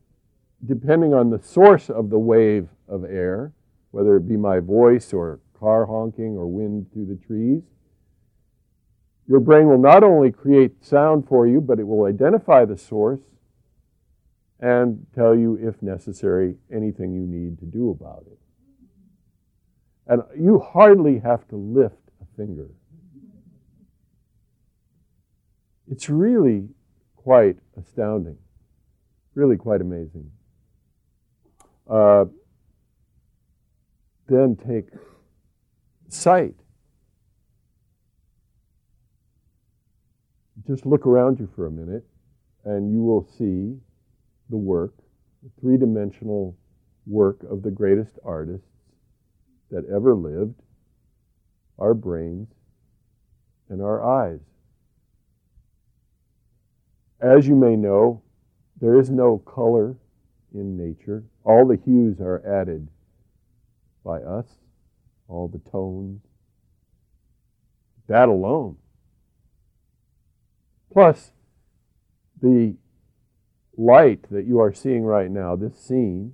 depending 0.65 1.13
on 1.13 1.29
the 1.29 1.39
source 1.39 1.89
of 1.89 2.09
the 2.09 2.17
wave 2.17 2.69
of 2.87 3.03
air, 3.03 3.51
whether 3.91 4.15
it 4.15 4.27
be 4.27 4.37
my 4.37 4.59
voice 4.59 5.11
or 5.13 5.39
car 5.59 5.85
honking 5.85 6.37
or 6.37 6.47
wind 6.47 6.87
through 6.93 7.05
the 7.05 7.17
trees, 7.27 7.61
your 9.27 9.41
brain 9.41 9.67
will 9.67 9.77
not 9.77 10.03
only 10.03 10.31
create 10.31 10.83
sound 10.83 11.27
for 11.27 11.45
you, 11.45 11.59
but 11.59 11.79
it 11.79 11.83
will 11.83 12.05
identify 12.05 12.65
the 12.65 12.77
source 12.77 13.19
and 14.59 15.05
tell 15.13 15.35
you, 15.35 15.55
if 15.61 15.81
necessary, 15.81 16.55
anything 16.73 17.13
you 17.13 17.27
need 17.27 17.59
to 17.59 17.65
do 17.65 17.91
about 17.91 18.23
it. 18.25 18.37
And 20.07 20.23
you 20.35 20.59
hardly 20.59 21.19
have 21.19 21.47
to 21.49 21.55
lift 21.55 22.09
a 22.21 22.37
finger. 22.37 22.67
It's 25.91 26.09
really 26.09 26.69
quite 27.29 27.57
astounding, 27.77 28.35
really 29.35 29.55
quite 29.55 29.81
amazing. 29.81 30.31
Uh, 31.87 32.25
then 34.27 34.57
take 34.67 34.85
sight. 36.07 36.55
Just 40.65 40.87
look 40.87 41.05
around 41.05 41.39
you 41.39 41.47
for 41.55 41.67
a 41.67 41.71
minute, 41.71 42.03
and 42.65 42.91
you 42.91 43.03
will 43.03 43.29
see 43.37 43.77
the 44.49 44.57
work, 44.57 44.95
the 45.43 45.51
three 45.61 45.77
dimensional 45.77 46.57
work 47.05 47.43
of 47.43 47.61
the 47.61 47.69
greatest 47.69 48.17
artists 48.25 48.65
that 49.69 49.85
ever 49.95 50.15
lived 50.15 50.55
our 51.77 51.93
brains 51.93 52.47
and 53.69 53.83
our 53.83 54.03
eyes. 54.03 54.39
As 57.21 57.47
you 57.47 57.55
may 57.55 57.75
know, 57.75 58.21
there 58.79 58.97
is 58.97 59.09
no 59.09 59.39
color 59.39 59.97
in 60.53 60.77
nature. 60.77 61.23
All 61.43 61.67
the 61.67 61.75
hues 61.75 62.19
are 62.21 62.41
added 62.45 62.87
by 64.05 64.21
us, 64.21 64.45
all 65.27 65.47
the 65.47 65.59
tones. 65.69 66.21
That 68.07 68.29
alone. 68.29 68.77
Plus, 70.91 71.31
the 72.41 72.75
light 73.77 74.25
that 74.31 74.45
you 74.45 74.59
are 74.59 74.73
seeing 74.73 75.03
right 75.03 75.29
now, 75.29 75.55
this 75.55 75.77
scene, 75.77 76.33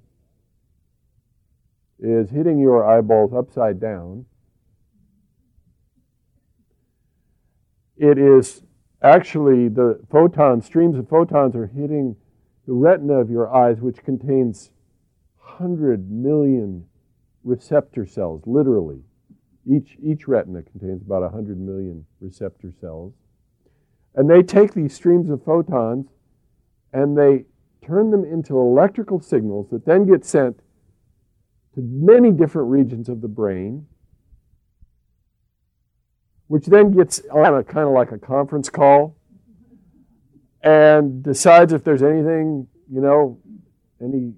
is 1.99 2.29
hitting 2.29 2.59
your 2.59 2.87
eyeballs 2.87 3.33
upside 3.33 3.79
down. 3.79 4.25
It 7.97 8.17
is 8.17 8.64
actually 9.01 9.67
the 9.69 9.99
photons, 10.09 10.65
streams 10.65 10.97
of 10.97 11.09
photons 11.09 11.55
are 11.55 11.67
hitting 11.67 12.15
the 12.67 12.73
retina 12.73 13.13
of 13.13 13.29
your 13.29 13.53
eyes, 13.53 13.79
which 13.79 14.03
contains 14.03 14.71
100 15.37 16.09
million 16.09 16.85
receptor 17.43 18.05
cells, 18.05 18.41
literally. 18.45 19.01
Each, 19.67 19.95
each 20.01 20.27
retina 20.27 20.63
contains 20.63 21.01
about 21.01 21.21
100 21.21 21.59
million 21.59 22.05
receptor 22.19 22.71
cells. 22.79 23.13
And 24.15 24.29
they 24.29 24.41
take 24.41 24.73
these 24.73 24.93
streams 24.93 25.29
of 25.29 25.43
photons 25.43 26.07
and 26.93 27.17
they 27.17 27.45
turn 27.85 28.11
them 28.11 28.23
into 28.23 28.57
electrical 28.57 29.19
signals 29.19 29.69
that 29.71 29.85
then 29.85 30.05
get 30.05 30.25
sent 30.25 30.59
to 31.75 31.81
many 31.81 32.31
different 32.31 32.69
regions 32.69 33.09
of 33.09 33.21
the 33.21 33.27
brain, 33.27 33.85
which 36.47 36.65
then 36.65 36.91
gets 36.91 37.21
on 37.31 37.55
a 37.55 37.63
kind 37.63 37.87
of 37.87 37.93
like 37.93 38.11
a 38.11 38.17
conference 38.17 38.69
call 38.69 39.15
and 40.61 41.23
decides 41.23 41.73
if 41.73 41.83
there's 41.83 42.03
anything, 42.03 42.67
you 42.91 43.01
know, 43.01 43.39
any 44.01 44.33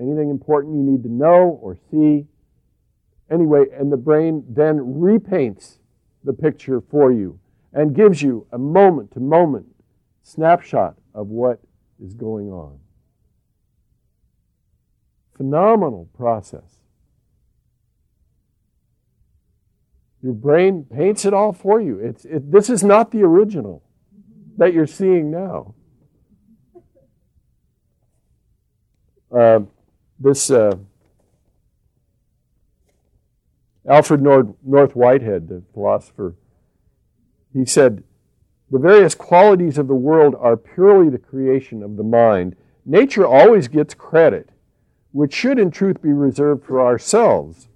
anything 0.00 0.30
important 0.30 0.74
you 0.74 0.82
need 0.82 1.02
to 1.02 1.12
know 1.12 1.58
or 1.62 1.76
see. 1.90 2.26
Anyway, 3.30 3.64
and 3.72 3.90
the 3.90 3.96
brain 3.96 4.44
then 4.48 4.78
repaints 4.78 5.78
the 6.24 6.32
picture 6.32 6.80
for 6.80 7.12
you 7.12 7.38
and 7.72 7.94
gives 7.94 8.20
you 8.22 8.46
a 8.52 8.58
moment 8.58 9.10
to 9.12 9.20
moment 9.20 9.66
snapshot 10.22 10.96
of 11.14 11.28
what 11.28 11.60
is 12.02 12.14
going 12.14 12.50
on. 12.50 12.78
Phenomenal 15.36 16.08
process. 16.16 16.81
Your 20.22 20.34
brain 20.34 20.84
paints 20.84 21.24
it 21.24 21.34
all 21.34 21.52
for 21.52 21.80
you. 21.80 21.98
It's, 21.98 22.24
it, 22.24 22.52
this 22.52 22.70
is 22.70 22.84
not 22.84 23.10
the 23.10 23.22
original 23.22 23.82
that 24.56 24.72
you're 24.72 24.86
seeing 24.86 25.30
now. 25.30 25.74
Uh, 29.34 29.60
this 30.20 30.50
uh, 30.50 30.76
Alfred 33.88 34.22
North, 34.22 34.48
North 34.62 34.94
Whitehead, 34.94 35.48
the 35.48 35.62
philosopher, 35.72 36.36
he 37.52 37.64
said, 37.64 38.04
the 38.70 38.78
various 38.78 39.14
qualities 39.14 39.76
of 39.76 39.88
the 39.88 39.94
world 39.94 40.34
are 40.38 40.56
purely 40.56 41.10
the 41.10 41.18
creation 41.18 41.82
of 41.82 41.96
the 41.96 42.02
mind. 42.02 42.56
Nature 42.86 43.26
always 43.26 43.68
gets 43.68 43.92
credit, 43.92 44.50
which 45.10 45.34
should 45.34 45.58
in 45.58 45.70
truth 45.70 46.00
be 46.00 46.12
reserved 46.12 46.64
for 46.64 46.80
ourselves. 46.80 47.68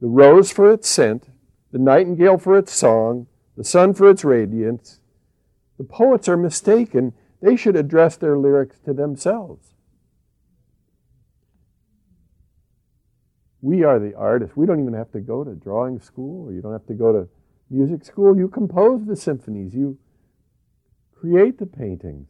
The 0.00 0.06
rose 0.06 0.52
for 0.52 0.72
its 0.72 0.88
scent, 0.88 1.28
the 1.72 1.78
nightingale 1.78 2.38
for 2.38 2.56
its 2.56 2.72
song, 2.72 3.26
the 3.56 3.64
sun 3.64 3.94
for 3.94 4.08
its 4.08 4.24
radiance. 4.24 5.00
The 5.76 5.84
poets 5.84 6.28
are 6.28 6.36
mistaken. 6.36 7.12
They 7.40 7.56
should 7.56 7.76
address 7.76 8.16
their 8.16 8.36
lyrics 8.36 8.78
to 8.84 8.92
themselves. 8.92 9.74
We 13.60 13.84
are 13.84 13.98
the 13.98 14.14
artists. 14.14 14.56
We 14.56 14.66
don't 14.66 14.80
even 14.80 14.94
have 14.94 15.10
to 15.12 15.20
go 15.20 15.44
to 15.44 15.54
drawing 15.54 16.00
school, 16.00 16.46
or 16.46 16.52
you 16.52 16.62
don't 16.62 16.72
have 16.72 16.86
to 16.86 16.94
go 16.94 17.12
to 17.12 17.28
music 17.70 18.04
school, 18.04 18.36
you 18.36 18.48
compose 18.48 19.04
the 19.04 19.16
symphonies, 19.16 19.74
you 19.74 19.98
create 21.14 21.58
the 21.58 21.66
paintings. 21.66 22.28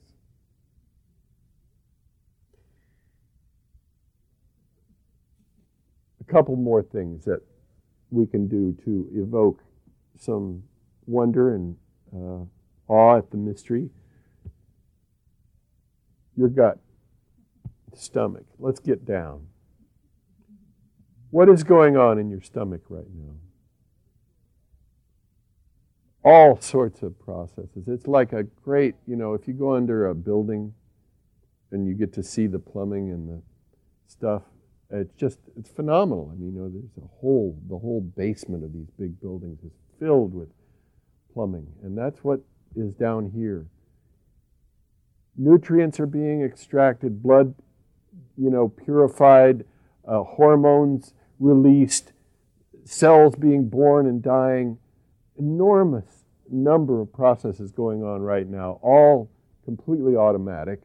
A 6.20 6.24
couple 6.24 6.56
more 6.56 6.82
things 6.82 7.24
that 7.24 7.40
we 8.10 8.26
can 8.26 8.48
do 8.48 8.76
to 8.84 9.08
evoke 9.14 9.62
some 10.18 10.62
wonder 11.06 11.54
and 11.54 11.76
uh, 12.14 12.44
awe 12.88 13.18
at 13.18 13.30
the 13.30 13.36
mystery. 13.36 13.90
Your 16.36 16.48
gut, 16.48 16.78
stomach. 17.94 18.44
Let's 18.58 18.80
get 18.80 19.04
down. 19.04 19.46
What 21.30 21.48
is 21.48 21.62
going 21.64 21.96
on 21.96 22.18
in 22.18 22.30
your 22.30 22.40
stomach 22.40 22.82
right 22.88 23.10
now? 23.14 23.34
all 26.28 26.60
sorts 26.60 27.02
of 27.02 27.18
processes. 27.18 27.84
It's 27.86 28.06
like 28.06 28.32
a 28.34 28.42
great, 28.42 28.94
you 29.06 29.16
know, 29.16 29.32
if 29.32 29.48
you 29.48 29.54
go 29.54 29.74
under 29.74 30.08
a 30.08 30.14
building 30.14 30.74
and 31.70 31.86
you 31.86 31.94
get 31.94 32.12
to 32.14 32.22
see 32.22 32.46
the 32.46 32.58
plumbing 32.58 33.10
and 33.10 33.28
the 33.28 33.42
stuff, 34.06 34.42
it's 34.90 35.14
just 35.14 35.38
it's 35.56 35.70
phenomenal. 35.70 36.30
I 36.32 36.36
mean, 36.36 36.54
you 36.54 36.60
know, 36.60 36.68
there's 36.68 37.04
a 37.04 37.08
whole 37.20 37.58
the 37.68 37.78
whole 37.78 38.00
basement 38.00 38.64
of 38.64 38.72
these 38.72 38.88
big 38.98 39.20
buildings 39.20 39.62
is 39.64 39.72
filled 39.98 40.34
with 40.34 40.48
plumbing, 41.32 41.66
and 41.82 41.96
that's 41.96 42.24
what 42.24 42.40
is 42.74 42.94
down 42.94 43.30
here. 43.34 43.66
Nutrients 45.36 46.00
are 46.00 46.06
being 46.06 46.42
extracted, 46.42 47.22
blood, 47.22 47.54
you 48.36 48.50
know, 48.50 48.68
purified, 48.68 49.64
uh, 50.06 50.22
hormones 50.22 51.12
released, 51.38 52.12
cells 52.84 53.34
being 53.36 53.68
born 53.68 54.06
and 54.06 54.22
dying 54.22 54.78
enormous 55.38 56.24
number 56.50 57.00
of 57.00 57.12
processes 57.12 57.70
going 57.70 58.02
on 58.02 58.22
right 58.22 58.48
now, 58.48 58.80
all 58.82 59.30
completely 59.64 60.16
automatic, 60.16 60.80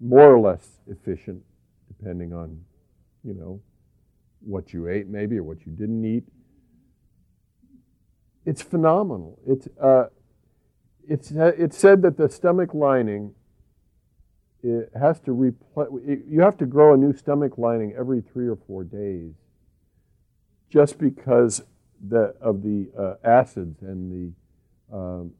more 0.00 0.34
or 0.34 0.40
less 0.40 0.78
efficient, 0.88 1.42
depending 1.86 2.32
on, 2.32 2.64
you 3.24 3.34
know, 3.34 3.60
what 4.40 4.72
you 4.72 4.88
ate 4.88 5.08
maybe 5.08 5.38
or 5.38 5.42
what 5.42 5.64
you 5.66 5.72
didn't 5.72 6.04
eat. 6.04 6.24
It's 8.44 8.62
phenomenal. 8.62 9.38
It's, 9.46 9.68
uh, 9.80 10.06
it's, 11.06 11.30
it's 11.32 11.76
said 11.76 12.02
that 12.02 12.16
the 12.16 12.28
stomach 12.28 12.74
lining 12.74 13.34
it 14.62 14.90
has 14.98 15.20
to 15.20 15.32
replace, 15.32 15.88
you 16.28 16.40
have 16.40 16.56
to 16.58 16.66
grow 16.66 16.94
a 16.94 16.96
new 16.96 17.12
stomach 17.12 17.58
lining 17.58 17.94
every 17.96 18.20
three 18.20 18.48
or 18.48 18.56
four 18.66 18.82
days 18.82 19.32
just 20.68 20.98
because 20.98 21.62
the, 22.08 22.34
of 22.40 22.62
the 22.62 22.90
uh, 22.98 23.14
acids 23.24 23.82
and 23.82 24.34
the, 24.90 24.96
um, 24.96 25.32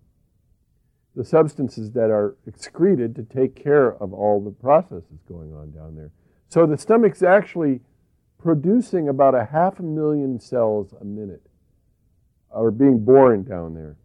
the 1.17 1.25
substances 1.25 1.91
that 1.93 2.11
are 2.11 2.37
excreted 2.47 3.17
to 3.17 3.23
take 3.25 3.61
care 3.61 3.95
of 3.97 4.13
all 4.13 4.41
the 4.41 4.51
processes 4.51 5.19
going 5.29 5.53
on 5.53 5.71
down 5.73 5.97
there. 5.97 6.11
So 6.49 6.67
the 6.67 6.79
stomach's 6.79 7.23
actually 7.23 7.81
producing 8.39 9.09
about 9.09 9.35
a 9.35 9.45
half 9.45 9.81
a 9.81 9.83
million 9.83 10.41
cells 10.41 10.95
a 11.01 11.05
minute 11.05 11.43
are 12.51 12.71
being 12.71 13.05
born 13.05 13.45
down 13.45 13.75
there 13.75 13.97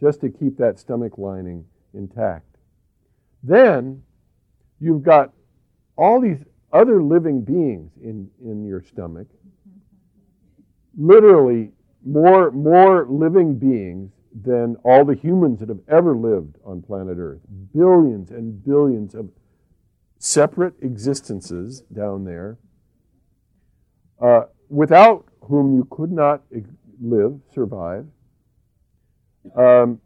just 0.00 0.20
to 0.20 0.28
keep 0.28 0.58
that 0.58 0.78
stomach 0.78 1.16
lining 1.16 1.64
intact. 1.94 2.56
Then 3.42 4.02
you've 4.80 5.02
got 5.02 5.32
all 5.96 6.20
these 6.20 6.44
other 6.72 7.02
living 7.02 7.42
beings 7.42 7.92
in, 8.02 8.28
in 8.44 8.66
your 8.66 8.82
stomach, 8.82 9.28
literally 10.98 11.70
more, 12.04 12.50
more 12.50 13.06
living 13.08 13.56
beings 13.56 14.10
than 14.44 14.76
all 14.84 15.04
the 15.04 15.14
humans 15.14 15.60
that 15.60 15.68
have 15.68 15.80
ever 15.88 16.16
lived 16.16 16.56
on 16.64 16.82
planet 16.82 17.18
Earth. 17.18 17.40
Billions 17.74 18.30
and 18.30 18.64
billions 18.64 19.14
of 19.14 19.28
separate 20.22 20.74
existences 20.80 21.82
down 21.92 22.24
there, 22.24 22.56
uh, 24.20 24.42
without 24.68 25.26
whom 25.40 25.74
you 25.74 25.84
could 25.90 26.12
not 26.12 26.42
live, 27.00 27.40
survive. 27.52 28.06
Um, 29.56 30.00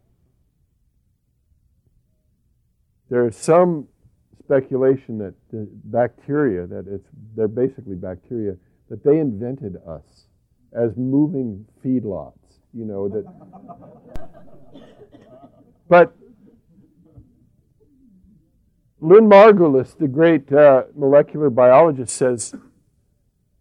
there 3.11 3.27
is 3.27 3.35
some 3.35 3.87
speculation 4.43 5.19
that 5.19 5.35
the 5.51 5.69
bacteria, 5.83 6.65
that 6.65 6.87
it's, 6.87 7.07
they're 7.35 7.47
basically 7.47 7.93
bacteria, 7.93 8.55
that 8.89 9.03
they 9.03 9.19
invented 9.19 9.75
us 9.87 10.25
as 10.73 10.97
moving 10.97 11.63
feedlots. 11.85 12.33
You 12.73 12.85
know 12.85 13.07
that. 13.07 13.23
but 15.87 16.17
Lynn 18.99 19.29
Margulis, 19.29 19.95
the 19.97 20.07
great 20.07 20.51
uh, 20.51 20.83
molecular 20.95 21.49
biologist, 21.49 22.15
says, 22.15 22.55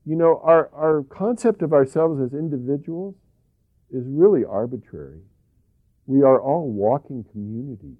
you 0.07 0.17
know, 0.17 0.41
our, 0.43 0.71
our 0.73 1.03
concept 1.03 1.63
of 1.63 1.73
ourselves 1.73 2.21
as 2.23 2.33
individuals 2.33 3.15
is 3.93 4.05
really 4.07 4.45
arbitrary. 4.45 5.21
We 6.07 6.23
are 6.23 6.41
all 6.41 6.71
walking 6.71 7.25
communities. 7.33 7.99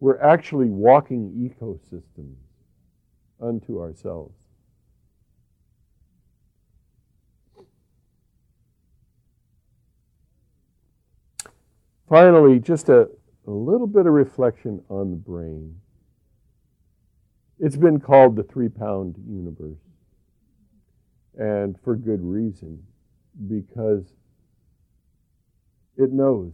We're 0.00 0.20
actually 0.20 0.68
walking 0.68 1.30
ecosystems 1.32 2.36
unto 3.40 3.80
ourselves. 3.80 4.34
Finally, 12.08 12.58
just 12.58 12.88
a, 12.88 13.08
a 13.48 13.50
little 13.50 13.86
bit 13.86 14.04
of 14.04 14.12
reflection 14.12 14.82
on 14.90 15.10
the 15.10 15.16
brain. 15.16 15.74
It's 17.58 17.76
been 17.76 17.98
called 17.98 18.36
the 18.36 18.42
three 18.42 18.68
pound 18.68 19.16
universe, 19.26 19.80
and 21.38 21.74
for 21.82 21.96
good 21.96 22.22
reason, 22.22 22.82
because 23.48 24.04
it 25.96 26.12
knows 26.12 26.52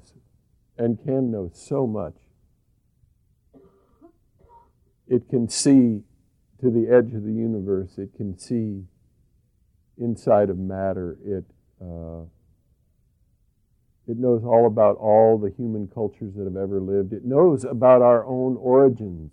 and 0.79 1.03
can 1.03 1.33
know 1.33 1.51
so 1.53 1.85
much. 1.85 2.15
It 5.09 5.29
can 5.29 5.49
see 5.49 6.03
to 6.61 6.71
the 6.71 6.87
edge 6.89 7.13
of 7.13 7.25
the 7.25 7.33
universe, 7.33 7.99
it 7.99 8.15
can 8.17 8.39
see 8.39 8.85
inside 9.99 10.49
of 10.49 10.59
matter. 10.59 11.19
It, 11.25 11.45
uh, 11.83 12.23
it 14.07 14.19
knows 14.19 14.45
all 14.45 14.67
about 14.67 14.97
all 14.97 15.39
the 15.39 15.51
human 15.51 15.89
cultures 15.89 16.35
that 16.37 16.45
have 16.45 16.57
ever 16.57 16.81
lived. 16.81 17.13
It 17.13 17.25
knows 17.25 17.65
about 17.65 18.03
our 18.03 18.25
own 18.27 18.57
origins 18.57 19.33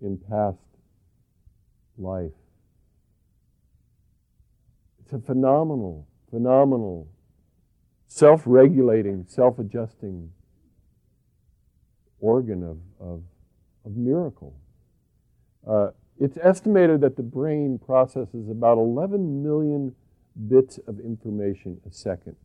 in 0.00 0.18
past 0.18 0.58
life. 1.98 2.32
It's 5.02 5.12
a 5.12 5.18
phenomenal, 5.18 6.06
phenomenal 6.30 7.08
self 8.06 8.42
regulating, 8.46 9.26
self 9.28 9.58
adjusting 9.58 10.30
organ 12.20 12.62
of, 12.62 12.78
of, 13.00 13.22
of 13.84 13.96
miracle. 13.96 14.54
Uh, 15.68 15.88
it's 16.18 16.38
estimated 16.42 17.00
that 17.00 17.16
the 17.16 17.22
brain 17.22 17.78
processes 17.84 18.48
about 18.48 18.78
11 18.78 19.42
million 19.42 19.94
bits 20.48 20.78
of 20.86 21.00
information 21.00 21.80
a 21.86 21.92
second, 21.92 22.36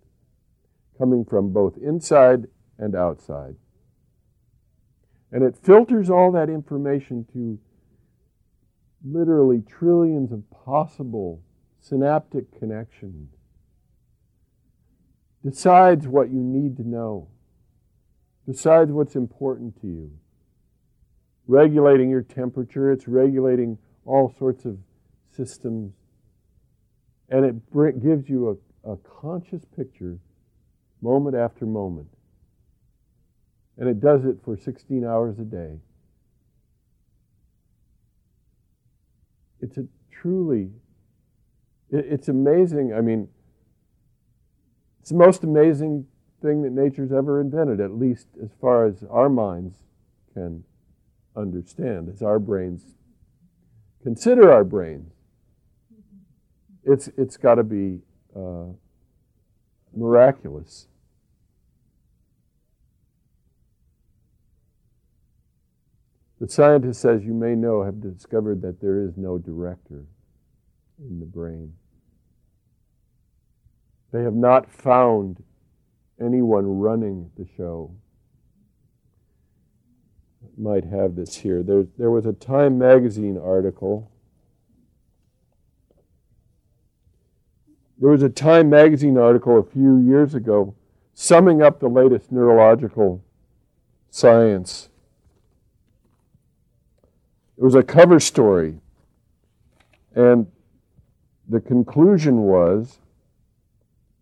coming 0.97 1.25
from 1.25 1.51
both 1.51 1.77
inside 1.77 2.47
and 2.77 2.95
outside. 2.95 3.55
And 5.31 5.43
it 5.43 5.57
filters 5.57 6.09
all 6.09 6.31
that 6.31 6.49
information 6.49 7.25
to 7.33 7.59
literally 9.03 9.61
trillions 9.61 10.31
of 10.31 10.43
possible 10.49 11.41
synaptic 11.79 12.57
connections 12.57 13.29
decides 15.43 16.07
what 16.07 16.29
you 16.29 16.41
need 16.41 16.77
to 16.77 16.87
know, 16.87 17.27
decides 18.47 18.91
what's 18.91 19.15
important 19.15 19.79
to 19.81 19.87
you. 19.87 20.11
Regulating 21.47 22.09
your 22.09 22.23
temperature, 22.23 22.91
it's 22.91 23.07
regulating 23.07 23.77
all 24.05 24.33
sorts 24.37 24.65
of 24.65 24.77
systems, 25.35 25.93
and 27.29 27.45
it 27.45 28.01
gives 28.01 28.27
you 28.29 28.59
a, 28.85 28.91
a 28.91 28.97
conscious 28.97 29.63
picture 29.75 30.19
moment 31.07 31.35
after 31.35 31.65
moment. 31.65 32.09
And 33.77 33.87
it 33.87 33.99
does 34.01 34.25
it 34.25 34.37
for 34.43 34.57
16 34.57 35.05
hours 35.05 35.39
a 35.39 35.43
day. 35.43 35.79
It's 39.61 39.77
a 39.77 39.85
truly, 40.11 40.71
it, 41.89 42.05
it's 42.09 42.27
amazing. 42.27 42.93
I 42.93 43.01
mean, 43.01 43.29
it's 44.99 45.09
the 45.09 45.17
most 45.17 45.43
amazing 45.43 46.05
thing 46.41 46.63
that 46.63 46.71
nature's 46.71 47.11
ever 47.11 47.39
invented, 47.39 47.79
at 47.79 47.91
least 47.91 48.27
as 48.43 48.49
far 48.59 48.85
as 48.85 49.03
our 49.09 49.29
minds 49.29 49.77
can 50.33 50.63
understand, 51.35 52.09
as 52.09 52.21
our 52.21 52.39
brains 52.39 52.83
consider 54.03 54.51
our 54.51 54.63
brains. 54.63 55.11
It's, 56.83 57.09
it's 57.17 57.37
got 57.37 57.55
to 57.55 57.63
be 57.63 57.99
uh, 58.35 58.67
miraculous. 59.95 60.87
The 66.39 66.47
scientists, 66.47 67.03
as 67.03 67.23
you 67.23 67.33
may 67.33 67.55
know, 67.55 67.83
have 67.83 67.99
discovered 67.99 68.61
that 68.61 68.79
there 68.79 69.03
is 69.03 69.17
no 69.17 69.39
director 69.39 70.05
in 70.99 71.19
the 71.19 71.25
brain. 71.25 71.73
They 74.11 74.21
have 74.21 74.35
not 74.35 74.71
found 74.71 75.43
anyone 76.21 76.79
running 76.79 77.31
the 77.37 77.47
show. 77.57 77.91
Might 80.57 80.85
have 80.85 81.15
this 81.15 81.35
here. 81.35 81.61
There, 81.63 81.85
there 81.97 82.11
was 82.11 82.25
a 82.25 82.33
Time 82.33 82.77
magazine 82.77 83.37
article. 83.37 84.11
There 87.99 88.09
was 88.09 88.23
a 88.23 88.29
Time 88.29 88.69
magazine 88.69 89.17
article 89.17 89.59
a 89.59 89.63
few 89.63 89.97
years 89.97 90.33
ago 90.35 90.75
summing 91.13 91.63
up 91.63 91.79
the 91.79 91.87
latest 91.87 92.31
neurological 92.31 93.23
science. 94.09 94.89
It 97.57 97.63
was 97.63 97.75
a 97.75 97.83
cover 97.83 98.19
story. 98.19 98.79
And 100.15 100.47
the 101.47 101.59
conclusion 101.59 102.43
was 102.43 102.99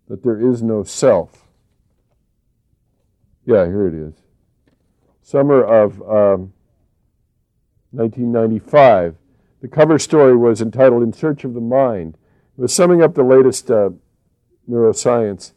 that 0.07 0.23
there 0.23 0.39
is 0.39 0.61
no 0.61 0.83
self. 0.83 1.47
Yeah, 3.45 3.65
here 3.65 3.87
it 3.87 3.93
is. 3.93 4.13
Summer 5.21 5.63
of 5.63 6.01
um, 6.01 6.53
1995. 7.91 9.15
The 9.61 9.67
cover 9.67 9.97
story 9.97 10.35
was 10.35 10.61
entitled 10.61 11.03
In 11.03 11.13
Search 11.13 11.43
of 11.43 11.53
the 11.53 11.61
Mind. 11.61 12.17
It 12.57 12.61
was 12.61 12.73
summing 12.73 13.01
up 13.01 13.15
the 13.15 13.23
latest 13.23 13.71
uh, 13.71 13.89
neuroscience. 14.69 15.53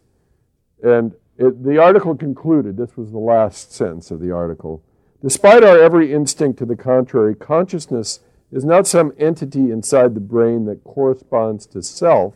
And 0.82 1.14
it, 1.36 1.62
the 1.62 1.78
article 1.78 2.16
concluded 2.16 2.76
this 2.76 2.96
was 2.96 3.10
the 3.10 3.18
last 3.18 3.72
sentence 3.72 4.10
of 4.10 4.20
the 4.20 4.30
article. 4.30 4.82
Despite 5.22 5.64
our 5.64 5.78
every 5.78 6.12
instinct 6.12 6.58
to 6.58 6.66
the 6.66 6.76
contrary, 6.76 7.34
consciousness 7.34 8.20
is 8.52 8.64
not 8.64 8.86
some 8.86 9.12
entity 9.18 9.70
inside 9.70 10.14
the 10.14 10.20
brain 10.20 10.64
that 10.66 10.84
corresponds 10.84 11.66
to 11.66 11.82
self 11.82 12.34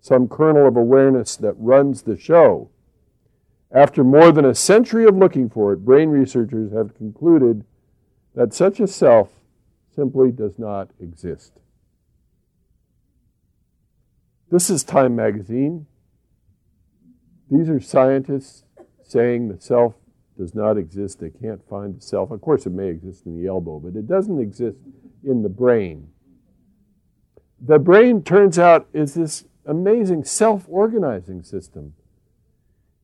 some 0.00 0.28
kernel 0.28 0.66
of 0.66 0.76
awareness 0.76 1.36
that 1.36 1.54
runs 1.58 2.02
the 2.02 2.16
show. 2.16 2.70
After 3.70 4.02
more 4.02 4.32
than 4.32 4.44
a 4.44 4.54
century 4.54 5.04
of 5.04 5.16
looking 5.16 5.50
for 5.50 5.72
it, 5.72 5.84
brain 5.84 6.08
researchers 6.08 6.72
have 6.72 6.96
concluded 6.96 7.64
that 8.34 8.54
such 8.54 8.80
a 8.80 8.86
self 8.86 9.28
simply 9.94 10.30
does 10.30 10.58
not 10.58 10.90
exist. 11.00 11.52
This 14.50 14.70
is 14.70 14.84
Time 14.84 15.14
magazine. 15.14 15.86
These 17.50 17.68
are 17.68 17.80
scientists 17.80 18.64
saying 19.02 19.48
the 19.48 19.60
self 19.60 19.94
does 20.38 20.54
not 20.54 20.78
exist. 20.78 21.20
They 21.20 21.30
can't 21.30 21.60
find 21.68 21.96
the 21.96 22.00
self. 22.00 22.30
Of 22.30 22.40
course, 22.40 22.64
it 22.64 22.72
may 22.72 22.88
exist 22.88 23.26
in 23.26 23.40
the 23.40 23.48
elbow, 23.48 23.80
but 23.80 23.96
it 23.96 24.06
doesn't 24.06 24.40
exist 24.40 24.78
in 25.24 25.42
the 25.42 25.48
brain. 25.48 26.08
The 27.60 27.78
brain 27.78 28.22
turns 28.22 28.58
out 28.58 28.88
is 28.92 29.14
this 29.14 29.44
amazing 29.66 30.24
self-organizing 30.24 31.42
system. 31.42 31.94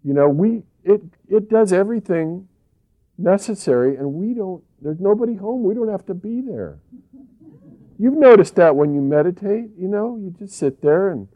You 0.05 0.15
know, 0.15 0.29
we 0.29 0.63
it 0.85 1.03
it 1.29 1.51
does 1.51 1.73
everything 1.73 2.49
necessary 3.19 3.97
and 3.97 4.15
we 4.15 4.35
don't 4.35 4.63
there's 4.81 5.01
nobody 5.01 5.35
home. 5.35 5.65
We 5.65 5.75
don't 5.75 5.89
have 5.89 6.07
to 6.07 6.15
be 6.15 6.41
there. 6.41 6.79
You've 7.99 8.17
noticed 8.17 8.57
that 8.57 8.77
when 8.77 8.95
you 8.95 9.01
meditate, 9.01 9.71
you 9.79 9.89
know, 9.89 10.17
you 10.17 10.35
just 10.39 10.57
sit 10.57 10.83
there 10.83 11.09
and 11.11 11.29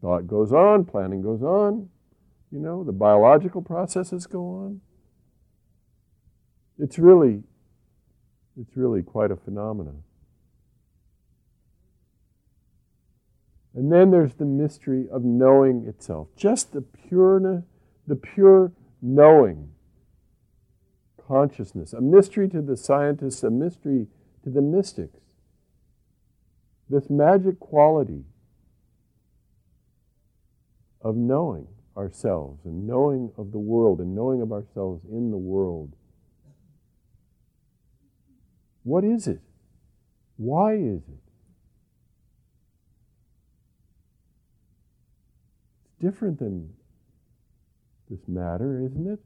thought 0.00 0.26
goes 0.26 0.52
on, 0.52 0.84
planning 0.84 1.20
goes 1.20 1.42
on, 1.42 1.88
you 2.50 2.58
know, 2.58 2.82
the 2.84 2.92
biological 2.92 3.62
processes 3.62 4.26
go 4.26 4.40
on. 4.40 4.80
It's 6.78 6.98
really 6.98 7.42
it's 8.60 8.76
really 8.76 9.02
quite 9.02 9.30
a 9.30 9.36
phenomenon. 9.36 10.02
And 13.74 13.92
then 13.92 14.10
there's 14.10 14.34
the 14.34 14.44
mystery 14.44 15.06
of 15.08 15.22
knowing 15.22 15.86
itself. 15.86 16.28
Just 16.36 16.72
the 16.72 16.80
pureness, 16.80 17.64
the 18.06 18.16
pure 18.16 18.72
knowing 19.00 19.70
consciousness. 21.28 21.92
A 21.92 22.00
mystery 22.00 22.48
to 22.48 22.60
the 22.60 22.76
scientists, 22.76 23.44
a 23.44 23.50
mystery 23.50 24.08
to 24.42 24.50
the 24.50 24.62
mystics. 24.62 25.20
This 26.90 27.08
magic 27.08 27.60
quality 27.60 28.24
of 31.00 31.14
knowing 31.14 31.68
ourselves 31.98 32.64
and 32.64 32.86
knowing 32.86 33.32
of 33.36 33.52
the 33.52 33.58
world 33.58 34.00
and 34.00 34.14
knowing 34.14 34.40
of 34.40 34.52
ourselves 34.52 35.04
in 35.10 35.30
the 35.30 35.36
world. 35.36 35.92
What 38.84 39.04
is 39.04 39.26
it? 39.26 39.40
Why 40.36 40.74
is 40.74 41.02
it? 41.08 41.28
different 46.00 46.38
than 46.38 46.70
this 48.08 48.20
matter, 48.26 48.80
isn't 48.80 49.06
it? 49.06 49.20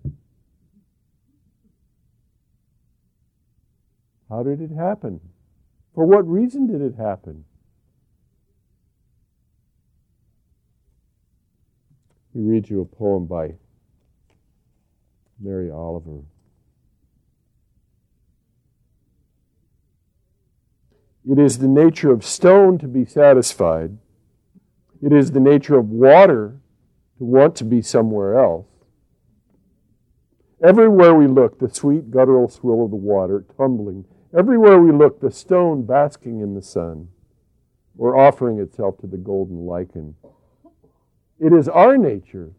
How 4.29 4.43
did 4.43 4.61
it 4.61 4.70
happen? 4.75 5.20
For 5.95 6.07
what 6.07 6.27
reason 6.27 6.66
did 6.66 6.81
it 6.81 6.95
happen? 6.97 7.45
Let 12.35 12.45
me 12.45 12.51
read 12.51 12.70
you 12.70 12.80
a 12.80 12.85
poem 12.87 13.26
by 13.26 13.55
Mary 15.39 15.70
Oliver. 15.70 16.20
It 21.30 21.39
is 21.39 21.59
the 21.59 21.68
nature 21.68 22.11
of 22.11 22.24
stone 22.24 22.78
to 22.78 22.89
be 22.89 23.05
satisfied. 23.05 23.99
It 25.03 25.12
is 25.12 25.33
the 25.33 25.41
nature 25.41 25.78
of 25.78 25.91
water 25.91 26.59
to 27.18 27.24
want 27.24 27.55
to 27.57 27.64
be 27.64 27.83
somewhere 27.83 28.39
else. 28.39 28.66
Everywhere 30.64 31.14
we 31.14 31.26
look, 31.26 31.59
the 31.59 31.68
sweet 31.68 32.11
guttural 32.11 32.49
swirl 32.49 32.85
of 32.85 32.91
the 32.91 32.97
water 32.97 33.45
tumbling. 33.59 34.07
Everywhere 34.37 34.80
we 34.80 34.91
look, 34.91 35.20
the 35.20 35.30
stone 35.30 35.85
basking 35.85 36.41
in 36.41 36.55
the 36.55 36.62
sun 36.62 37.09
or 37.99 38.16
offering 38.16 38.59
itself 38.59 38.97
to 38.99 39.07
the 39.07 39.18
golden 39.18 39.66
lichen. 39.66 40.14
It 41.43 41.53
is 41.53 41.68
our 41.68 41.99
nature 41.99 42.53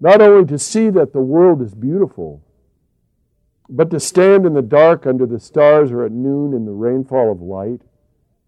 not 0.00 0.22
only 0.22 0.46
to 0.46 0.58
see 0.58 0.88
that 0.90 1.12
the 1.12 1.20
world 1.20 1.60
is 1.60 1.74
beautiful, 1.74 2.40
but 3.68 3.90
to 3.90 3.98
stand 3.98 4.46
in 4.46 4.54
the 4.54 4.62
dark 4.62 5.04
under 5.04 5.26
the 5.26 5.40
stars 5.40 5.90
or 5.90 6.04
at 6.04 6.12
noon 6.12 6.54
in 6.54 6.64
the 6.64 6.72
rainfall 6.72 7.32
of 7.32 7.42
light, 7.42 7.82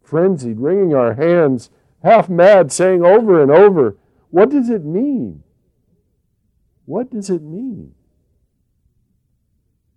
frenzied, 0.03 0.61
wringing 0.61 0.95
our 0.95 1.15
hands, 1.15 1.69
half 2.05 2.29
mad, 2.29 2.71
saying 2.71 3.05
over 3.05 3.43
and 3.43 3.51
over, 3.51 3.97
what 4.31 4.51
does 4.51 4.71
it 4.71 4.85
mean? 4.85 5.43
What 6.85 7.11
does 7.11 7.29
it 7.29 7.43
mean? 7.43 7.93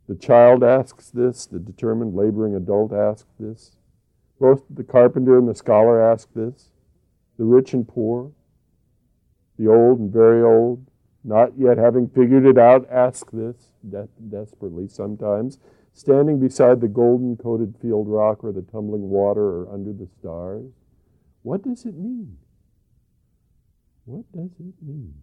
The 0.07 0.15
child 0.15 0.63
asks 0.63 1.11
this, 1.11 1.45
the 1.45 1.59
determined 1.59 2.15
laboring 2.15 2.55
adult 2.55 2.91
asks 2.91 3.29
this. 3.39 3.77
Both 4.39 4.63
the 4.67 4.83
carpenter 4.83 5.37
and 5.37 5.47
the 5.47 5.55
scholar 5.55 6.01
ask 6.01 6.27
this. 6.33 6.69
The 7.37 7.45
rich 7.45 7.73
and 7.73 7.87
poor, 7.87 8.31
the 9.57 9.67
old 9.67 9.99
and 9.99 10.11
very 10.11 10.41
old, 10.41 10.85
not 11.23 11.57
yet 11.57 11.77
having 11.77 12.07
figured 12.09 12.45
it 12.45 12.57
out, 12.57 12.87
ask 12.89 13.29
this 13.31 13.71
de- 13.87 14.07
desperately 14.29 14.87
sometimes, 14.87 15.59
standing 15.93 16.39
beside 16.39 16.81
the 16.81 16.87
golden 16.87 17.37
coated 17.37 17.75
field 17.81 18.07
rock 18.07 18.43
or 18.43 18.51
the 18.51 18.61
tumbling 18.63 19.09
water 19.09 19.41
or 19.41 19.73
under 19.73 19.93
the 19.93 20.07
stars. 20.19 20.71
What 21.43 21.63
does 21.63 21.85
it 21.85 21.95
mean? 21.95 22.37
What 24.05 24.25
does 24.31 24.51
it 24.59 24.75
mean? 24.81 25.13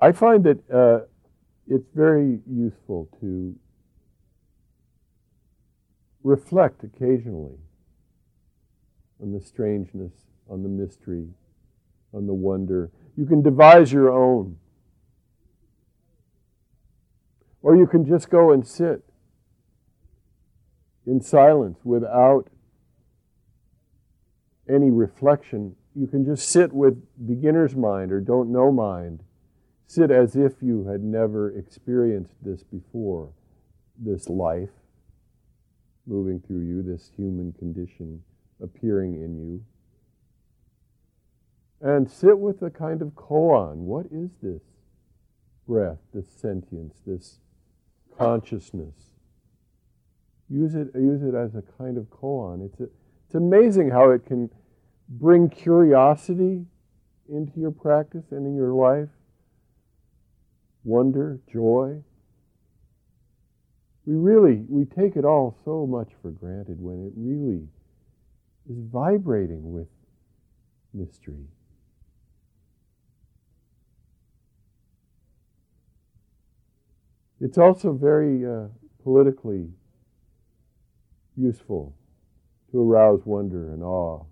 I 0.00 0.12
find 0.12 0.44
that 0.44 0.70
uh, 0.70 1.06
it's 1.66 1.88
very 1.94 2.40
useful 2.48 3.08
to 3.20 3.54
reflect 6.22 6.84
occasionally 6.84 7.58
on 9.22 9.32
the 9.32 9.40
strangeness, 9.40 10.12
on 10.48 10.62
the 10.62 10.68
mystery, 10.68 11.28
on 12.12 12.26
the 12.26 12.34
wonder. 12.34 12.90
You 13.16 13.26
can 13.26 13.42
devise 13.42 13.92
your 13.92 14.10
own. 14.10 14.56
Or 17.62 17.76
you 17.76 17.86
can 17.86 18.06
just 18.06 18.30
go 18.30 18.52
and 18.52 18.66
sit 18.66 19.02
in 21.06 21.20
silence 21.20 21.78
without 21.84 22.48
any 24.68 24.90
reflection. 24.90 25.74
You 25.94 26.06
can 26.06 26.24
just 26.24 26.48
sit 26.48 26.72
with 26.72 27.02
beginner's 27.26 27.74
mind 27.74 28.12
or 28.12 28.20
don't 28.20 28.52
know 28.52 28.70
mind. 28.70 29.24
Sit 29.86 30.10
as 30.10 30.36
if 30.36 30.52
you 30.60 30.86
had 30.86 31.02
never 31.02 31.50
experienced 31.50 32.34
this 32.42 32.62
before, 32.62 33.30
this 33.98 34.28
life 34.28 34.68
moving 36.06 36.40
through 36.40 36.60
you, 36.60 36.82
this 36.82 37.10
human 37.16 37.52
condition 37.54 38.22
appearing 38.62 39.14
in 39.14 39.36
you. 39.36 39.64
And 41.80 42.10
sit 42.10 42.38
with 42.38 42.62
a 42.62 42.70
kind 42.70 43.02
of 43.02 43.08
koan. 43.10 43.76
What 43.76 44.06
is 44.06 44.30
this 44.42 44.62
breath, 45.66 45.98
this 46.12 46.26
sentience, 46.28 46.96
this 47.06 47.38
consciousness? 48.18 48.94
Use 50.50 50.74
it, 50.74 50.88
use 50.94 51.22
it 51.22 51.34
as 51.34 51.54
a 51.54 51.62
kind 51.78 51.98
of 51.98 52.04
koan. 52.04 52.64
It's, 52.64 52.80
a, 52.80 52.88
it's 53.26 53.34
amazing 53.34 53.90
how 53.90 54.10
it 54.10 54.26
can 54.26 54.50
bring 55.08 55.48
curiosity 55.48 56.64
into 57.28 57.60
your 57.60 57.70
practice 57.70 58.24
and 58.30 58.46
in 58.46 58.56
your 58.56 58.72
life, 58.72 59.08
wonder, 60.84 61.38
joy. 61.52 62.02
We 64.06 64.14
really, 64.14 64.64
we 64.68 64.86
take 64.86 65.16
it 65.16 65.24
all 65.24 65.56
so 65.64 65.86
much 65.86 66.08
for 66.22 66.30
granted 66.30 66.80
when 66.80 67.06
it 67.06 67.12
really 67.14 67.68
is 68.68 68.76
vibrating 68.92 69.72
with 69.72 69.88
mystery. 70.92 71.46
It's 77.40 77.56
also 77.56 77.92
very 77.92 78.44
uh, 78.44 78.66
politically 79.02 79.68
useful 81.36 81.94
to 82.72 82.80
arouse 82.80 83.22
wonder 83.24 83.72
and 83.72 83.82
awe 83.82 84.24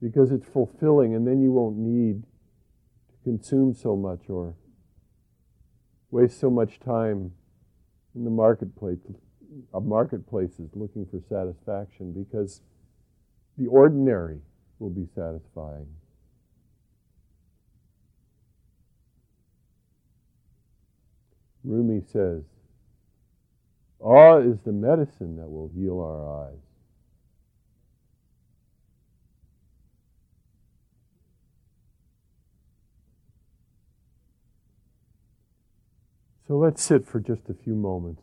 because 0.00 0.30
it's 0.30 0.46
fulfilling, 0.48 1.14
and 1.14 1.26
then 1.26 1.40
you 1.42 1.50
won't 1.50 1.76
need 1.76 2.22
to 2.22 3.14
consume 3.24 3.74
so 3.74 3.96
much 3.96 4.20
or 4.28 4.54
waste 6.10 6.38
so 6.38 6.50
much 6.50 6.78
time 6.78 7.32
in 8.14 8.24
the 8.24 8.30
marketplace 8.30 8.98
uh, 9.72 9.80
marketplaces 9.80 10.70
looking 10.74 11.06
for 11.06 11.20
satisfaction 11.28 12.12
because 12.12 12.60
the 13.56 13.66
ordinary 13.66 14.40
will 14.78 14.90
be 14.90 15.06
satisfying. 15.14 15.86
Rumi 21.62 22.02
says, 22.12 22.42
Awe 24.00 24.38
is 24.38 24.58
the 24.64 24.72
medicine 24.72 25.36
that 25.36 25.48
will 25.48 25.70
heal 25.74 25.98
our 26.00 26.46
eyes. 26.46 26.58
So 36.46 36.58
let's 36.58 36.82
sit 36.82 37.06
for 37.06 37.20
just 37.20 37.48
a 37.48 37.54
few 37.54 37.74
moments 37.74 38.22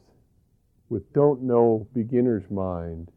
with 0.89 1.11
don't 1.13 1.41
know 1.41 1.87
beginner's 1.93 2.49
mind 2.51 3.09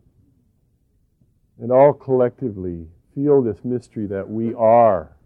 and 1.60 1.70
all 1.70 1.92
collectively 1.92 2.86
feel 3.14 3.42
this 3.42 3.64
mystery 3.64 4.06
that 4.06 4.28
we 4.28 4.52
are, 4.54 5.16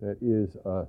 that 0.00 0.18
is 0.20 0.56
us. 0.66 0.88